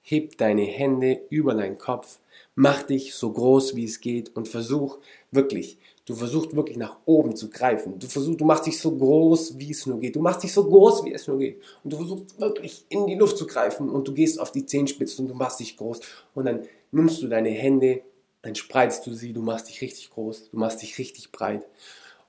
heb 0.00 0.38
deine 0.38 0.62
Hände 0.62 1.20
über 1.28 1.54
deinen 1.54 1.78
Kopf, 1.78 2.18
mach 2.54 2.82
dich 2.82 3.14
so 3.14 3.32
groß 3.32 3.76
wie 3.76 3.84
es 3.84 4.00
geht 4.00 4.34
und 4.34 4.48
versuch 4.48 4.98
wirklich, 5.30 5.78
du 6.08 6.14
versuchst 6.14 6.56
wirklich 6.56 6.78
nach 6.78 6.96
oben 7.04 7.36
zu 7.36 7.50
greifen. 7.50 7.98
Du 7.98 8.06
versuchst, 8.06 8.40
du 8.40 8.44
machst 8.46 8.64
dich 8.64 8.78
so 8.78 8.96
groß 8.96 9.58
wie 9.58 9.70
es 9.70 9.84
nur 9.84 10.00
geht. 10.00 10.16
Du 10.16 10.20
machst 10.20 10.42
dich 10.42 10.54
so 10.54 10.64
groß 10.64 11.04
wie 11.04 11.12
es 11.12 11.26
nur 11.26 11.38
geht. 11.38 11.60
Und 11.84 11.92
du 11.92 11.98
versuchst 11.98 12.40
wirklich 12.40 12.86
in 12.88 13.06
die 13.06 13.14
Luft 13.14 13.36
zu 13.36 13.46
greifen 13.46 13.90
und 13.90 14.08
du 14.08 14.14
gehst 14.14 14.40
auf 14.40 14.50
die 14.50 14.64
Zehenspitzen 14.64 15.26
und 15.26 15.32
du 15.32 15.34
machst 15.34 15.60
dich 15.60 15.76
groß. 15.76 16.00
Und 16.34 16.46
dann 16.46 16.62
nimmst 16.92 17.20
du 17.20 17.28
deine 17.28 17.50
Hände, 17.50 18.00
dann 18.40 18.54
spreizst 18.54 19.06
du 19.06 19.12
sie, 19.12 19.34
du 19.34 19.42
machst 19.42 19.68
dich 19.68 19.82
richtig 19.82 20.08
groß, 20.08 20.48
du 20.50 20.56
machst 20.56 20.80
dich 20.80 20.96
richtig 20.96 21.30
breit. 21.30 21.66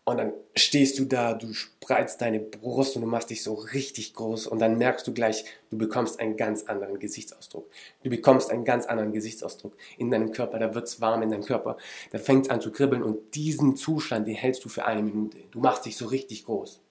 Und 0.09 0.17
dann 0.17 0.33
stehst 0.55 0.97
du 0.97 1.05
da, 1.05 1.33
du 1.33 1.53
spreizt 1.53 2.21
deine 2.21 2.39
Brust 2.39 2.95
und 2.95 3.03
du 3.03 3.07
machst 3.07 3.29
dich 3.29 3.43
so 3.43 3.53
richtig 3.53 4.15
groß 4.15 4.47
und 4.47 4.59
dann 4.59 4.77
merkst 4.79 5.05
du 5.05 5.13
gleich, 5.13 5.45
du 5.69 5.77
bekommst 5.77 6.19
einen 6.19 6.35
ganz 6.35 6.63
anderen 6.63 6.97
Gesichtsausdruck. 6.97 7.69
Du 8.03 8.09
bekommst 8.09 8.49
einen 8.49 8.65
ganz 8.65 8.87
anderen 8.87 9.11
Gesichtsausdruck 9.11 9.77
in 9.97 10.09
deinem 10.09 10.31
Körper, 10.31 10.57
da 10.57 10.73
wird 10.73 10.87
es 10.87 10.99
warm 10.99 11.21
in 11.21 11.29
deinem 11.29 11.43
Körper, 11.43 11.77
da 12.11 12.17
fängt 12.17 12.45
es 12.45 12.49
an 12.49 12.59
zu 12.59 12.71
kribbeln 12.71 13.03
und 13.03 13.35
diesen 13.35 13.75
Zustand, 13.75 14.27
den 14.27 14.35
hältst 14.35 14.65
du 14.65 14.69
für 14.69 14.85
eine 14.85 15.03
Minute. 15.03 15.37
Du 15.51 15.59
machst 15.59 15.85
dich 15.85 15.95
so 15.95 16.07
richtig 16.07 16.45
groß. 16.45 16.81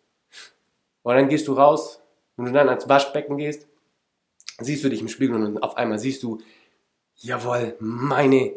Und 1.02 1.14
dann 1.14 1.28
gehst 1.28 1.48
du 1.48 1.54
raus, 1.54 2.00
wenn 2.36 2.46
du 2.46 2.52
dann 2.52 2.68
ans 2.68 2.88
Waschbecken 2.88 3.36
gehst, 3.36 3.66
siehst 4.60 4.84
du 4.84 4.88
dich 4.88 5.00
im 5.00 5.08
Spiegel 5.08 5.42
und 5.42 5.60
auf 5.62 5.76
einmal 5.76 5.98
siehst 5.98 6.22
du, 6.22 6.38
jawohl, 7.16 7.74
meine 7.80 8.52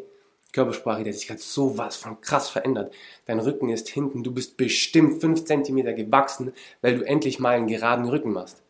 Körpersprache, 0.52 1.04
der 1.04 1.12
sich 1.12 1.30
halt 1.30 1.40
so 1.40 1.78
was 1.78 1.96
von 1.96 2.20
krass 2.20 2.48
verändert. 2.48 2.94
Dein 3.26 3.40
Rücken 3.40 3.68
ist 3.68 3.88
hinten, 3.88 4.22
du 4.22 4.32
bist 4.32 4.56
bestimmt 4.56 5.20
5 5.20 5.44
cm 5.44 5.96
gewachsen, 5.96 6.52
weil 6.80 6.98
du 6.98 7.06
endlich 7.06 7.38
mal 7.38 7.56
einen 7.56 7.66
geraden 7.66 8.06
Rücken 8.06 8.32
machst. 8.32 8.62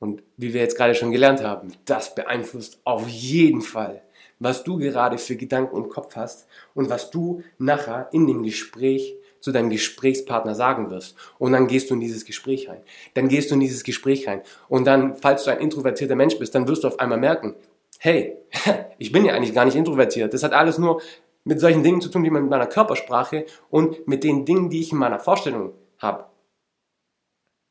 Und 0.00 0.22
wie 0.36 0.54
wir 0.54 0.62
jetzt 0.62 0.76
gerade 0.76 0.94
schon 0.94 1.12
gelernt 1.12 1.42
haben, 1.42 1.72
das 1.84 2.14
beeinflusst 2.14 2.80
auf 2.84 3.06
jeden 3.06 3.60
Fall, 3.60 4.02
was 4.38 4.64
du 4.64 4.78
gerade 4.78 5.18
für 5.18 5.36
Gedanken 5.36 5.76
im 5.76 5.90
Kopf 5.90 6.16
hast 6.16 6.46
und 6.74 6.88
was 6.88 7.10
du 7.10 7.42
nachher 7.58 8.08
in 8.12 8.26
dem 8.26 8.42
Gespräch 8.42 9.14
zu 9.40 9.52
deinem 9.52 9.70
Gesprächspartner 9.70 10.54
sagen 10.54 10.90
wirst. 10.90 11.16
Und 11.38 11.52
dann 11.52 11.66
gehst 11.66 11.90
du 11.90 11.94
in 11.94 12.00
dieses 12.00 12.24
Gespräch 12.24 12.68
rein. 12.68 12.80
Dann 13.14 13.28
gehst 13.28 13.50
du 13.50 13.54
in 13.54 13.60
dieses 13.60 13.84
Gespräch 13.84 14.26
rein. 14.26 14.42
Und 14.68 14.86
dann, 14.86 15.16
falls 15.16 15.44
du 15.44 15.50
ein 15.50 15.60
introvertierter 15.60 16.14
Mensch 16.14 16.38
bist, 16.38 16.54
dann 16.54 16.68
wirst 16.68 16.84
du 16.84 16.88
auf 16.88 16.98
einmal 16.98 17.18
merken, 17.18 17.54
hey, 18.00 18.36
ich 18.98 19.12
bin 19.12 19.24
ja 19.24 19.34
eigentlich 19.34 19.54
gar 19.54 19.64
nicht 19.64 19.76
introvertiert. 19.76 20.34
Das 20.34 20.42
hat 20.42 20.52
alles 20.52 20.78
nur 20.78 21.00
mit 21.44 21.60
solchen 21.60 21.82
Dingen 21.82 22.00
zu 22.00 22.08
tun, 22.08 22.24
wie 22.24 22.30
mit 22.30 22.48
meiner 22.48 22.66
Körpersprache 22.66 23.46
und 23.70 24.06
mit 24.08 24.24
den 24.24 24.44
Dingen, 24.44 24.68
die 24.70 24.80
ich 24.80 24.92
in 24.92 24.98
meiner 24.98 25.20
Vorstellung 25.20 25.74
habe. 25.98 26.26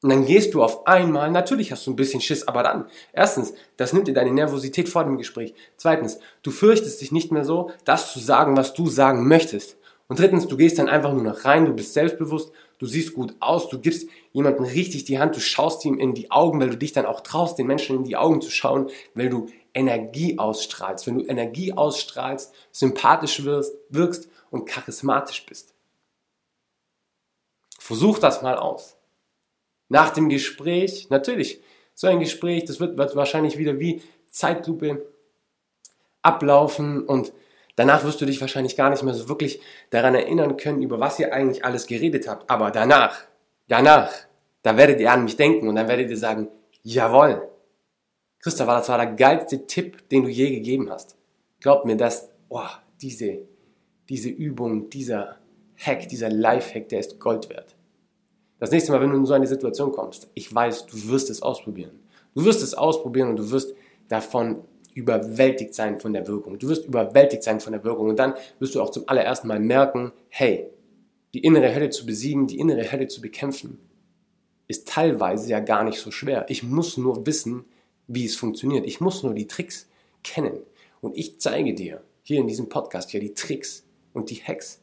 Und 0.02 0.12
dann 0.12 0.26
gehst 0.26 0.54
du 0.54 0.64
auf 0.64 0.88
einmal, 0.88 1.30
natürlich 1.30 1.74
hast 1.74 1.86
du 1.86 1.92
ein 1.92 1.98
bisschen 1.98 2.22
Schiss, 2.22 2.48
aber 2.48 2.64
dann, 2.64 2.86
erstens, 3.12 3.54
das 3.76 3.92
nimmt 3.92 4.08
dir 4.08 4.14
deine 4.14 4.32
Nervosität 4.32 4.88
vor 4.88 5.04
dem 5.04 5.18
Gespräch. 5.18 5.54
Zweitens, 5.76 6.20
du 6.42 6.52
fürchtest 6.52 7.02
dich 7.02 7.12
nicht 7.12 7.34
mehr 7.34 7.44
so, 7.44 7.72
das 7.84 8.14
zu 8.14 8.20
sagen, 8.20 8.56
was 8.56 8.74
du 8.74 8.88
sagen 8.88 9.28
möchtest. 9.28 9.78
Und 10.08 10.20
drittens, 10.20 10.48
du 10.48 10.56
gehst 10.56 10.80
dann 10.80 10.88
einfach 10.88 11.12
nur 11.12 11.24
noch 11.24 11.44
rein, 11.44 11.66
du 11.66 11.74
bist 11.74 11.94
selbstbewusst, 11.94 12.54
du 12.80 12.86
siehst 12.86 13.14
gut 13.14 13.36
aus, 13.42 13.68
du 13.68 13.78
gibst 13.78 14.08
jemandem 14.32 14.66
richtig 14.66 15.04
die 15.04 15.20
Hand, 15.20 15.36
du 15.36 15.42
schaust 15.42 15.84
ihm 15.84 16.00
in 16.00 16.14
die 16.14 16.32
Augen, 16.32 16.62
weil 16.62 16.70
du 16.70 16.78
dich 16.78 16.94
dann 16.94 17.06
auch 17.06 17.20
traust, 17.20 17.60
den 17.60 17.68
Menschen 17.68 17.98
in 17.98 18.04
die 18.06 18.16
Augen 18.16 18.42
zu 18.42 18.50
schauen, 18.50 18.90
weil 19.16 19.30
du 19.30 19.48
Energie 19.74 20.38
ausstrahlst, 20.38 21.08
wenn 21.08 21.20
du 21.20 21.26
Energie 21.26 21.74
ausstrahlst, 21.74 22.54
sympathisch 22.72 23.44
wirst, 23.44 23.76
wirkst 23.90 24.30
und 24.50 24.66
charismatisch 24.66 25.46
bist. 25.46 25.74
Versuch 27.80 28.20
das 28.20 28.42
mal 28.42 28.58
aus. 28.58 28.98
Nach 29.88 30.12
dem 30.12 30.30
Gespräch, 30.30 31.08
natürlich, 31.10 31.62
so 31.96 32.08
ein 32.08 32.20
Gespräch, 32.20 32.66
das 32.66 32.80
wird, 32.80 32.98
wird 32.98 33.16
wahrscheinlich 33.16 33.58
wieder 33.58 33.80
wie 33.80 34.02
Zeitlupe 34.28 35.06
ablaufen 36.22 37.06
und 37.06 37.34
danach 37.76 38.04
wirst 38.04 38.22
du 38.22 38.26
dich 38.26 38.40
wahrscheinlich 38.42 38.76
gar 38.76 38.90
nicht 38.90 39.04
mehr 39.04 39.14
so 39.14 39.28
wirklich 39.28 39.60
daran 39.90 40.16
erinnern 40.16 40.58
können, 40.58 40.82
über 40.82 41.00
was 41.00 41.20
ihr 41.20 41.34
eigentlich 41.34 41.66
alles 41.66 41.88
geredet 41.88 42.28
habt. 42.28 42.50
Aber 42.50 42.72
danach, 42.72 43.24
danach, 43.68 44.12
da 44.62 44.78
werdet 44.78 45.00
ihr 45.00 45.12
an 45.12 45.24
mich 45.24 45.36
denken 45.36 45.68
und 45.68 45.76
dann 45.76 45.88
werdet 45.88 46.10
ihr 46.10 46.18
sagen, 46.18 46.50
jawohl, 46.84 47.50
Christopher, 48.40 48.78
das 48.78 48.90
war 48.90 48.98
der 48.98 49.14
geilste 49.14 49.68
Tipp, 49.68 50.08
den 50.10 50.24
du 50.24 50.30
je 50.30 50.50
gegeben 50.50 50.90
hast. 50.90 51.18
Glaub 51.60 51.86
mir, 51.86 51.98
dass 51.98 52.30
oh, 52.48 52.62
diese, 53.02 53.40
diese 54.08 54.30
Übung, 54.30 54.90
dieser 54.90 55.38
Hack, 55.78 56.08
dieser 56.08 56.30
Life-Hack, 56.30 56.90
der 56.90 57.00
ist 57.00 57.20
Gold 57.20 57.50
wert. 57.50 57.76
Das 58.60 58.72
nächste 58.72 58.92
Mal, 58.92 59.02
wenn 59.02 59.12
du 59.12 59.18
in 59.18 59.26
so 59.26 59.34
eine 59.34 59.48
Situation 59.48 59.92
kommst, 59.92 60.30
ich 60.34 60.54
weiß, 60.54 60.86
du 60.88 61.10
wirst 61.10 61.30
es 61.30 61.42
ausprobieren. 61.42 62.00
Du 62.36 62.46
wirst 62.46 62.62
es 62.62 62.74
ausprobieren 62.74 63.30
und 63.30 63.40
du 63.40 63.52
wirst 63.52 63.74
davon 64.08 64.64
überwältigt 64.94 65.74
sein 65.74 66.00
von 66.00 66.14
der 66.14 66.28
Wirkung. 66.28 66.60
Du 66.60 66.68
wirst 66.68 66.86
überwältigt 66.86 67.44
sein 67.44 67.60
von 67.60 67.74
der 67.74 67.84
Wirkung 67.84 68.10
und 68.10 68.20
dann 68.20 68.34
wirst 68.60 68.76
du 68.76 68.82
auch 68.82 68.90
zum 68.90 69.04
allerersten 69.08 69.48
Mal 69.48 69.60
merken, 69.60 70.12
hey, 70.30 70.70
die 71.34 71.40
innere 71.40 71.74
Hölle 71.74 71.90
zu 71.90 72.06
besiegen, 72.06 72.48
die 72.48 72.60
innere 72.60 72.92
Hölle 72.92 73.08
zu 73.08 73.22
bekämpfen, 73.22 73.80
ist 74.68 74.88
teilweise 74.88 75.50
ja 75.50 75.60
gar 75.60 75.84
nicht 75.84 76.00
so 76.00 76.12
schwer. 76.12 76.46
Ich 76.50 76.64
muss 76.64 76.98
nur 76.98 77.26
wissen, 77.26 77.66
wie 78.10 78.26
es 78.26 78.36
funktioniert. 78.36 78.86
Ich 78.86 79.00
muss 79.00 79.24
nur 79.24 79.34
die 79.34 79.48
Tricks 79.48 79.88
kennen. 80.24 80.60
Und 81.00 81.16
ich 81.16 81.40
zeige 81.40 81.74
dir 81.74 82.04
hier 82.24 82.40
in 82.40 82.48
diesem 82.48 82.68
Podcast 82.68 83.14
ja 83.14 83.20
die 83.20 83.34
Tricks 83.34 83.86
und 84.14 84.30
die 84.30 84.44
Hacks, 84.44 84.82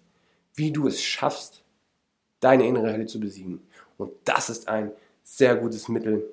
wie 0.54 0.70
du 0.70 0.86
es 0.86 1.02
schaffst, 1.02 1.62
deine 2.40 2.66
innere 2.66 2.92
Hölle 2.92 3.06
zu 3.06 3.20
besiegen. 3.20 3.60
Und 3.98 4.12
das 4.24 4.48
ist 4.48 4.68
ein 4.68 4.92
sehr 5.22 5.56
gutes 5.56 5.88
Mittel, 5.88 6.24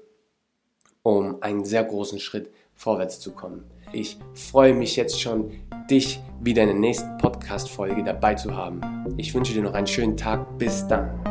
um 1.02 1.42
einen 1.42 1.66
sehr 1.66 1.84
großen 1.84 2.20
Schritt 2.20 2.50
vorwärts 2.76 3.20
zu 3.20 3.32
kommen. 3.32 3.66
Ich 3.92 4.18
freue 4.34 4.74
mich 4.74 4.96
jetzt 4.96 5.20
schon, 5.20 5.52
dich 5.90 6.20
wieder 6.42 6.64
in 6.64 6.70
der 6.70 6.78
nächsten 6.78 7.18
Podcast-Folge 7.18 8.04
dabei 8.04 8.36
zu 8.36 8.56
haben. 8.56 8.82
Ich 9.18 9.34
wünsche 9.34 9.54
dir 9.54 9.62
noch 9.62 9.74
einen 9.74 9.88
schönen 9.88 10.18
Tag. 10.18 10.58
Bis 10.58 10.88
dann. 10.88 11.22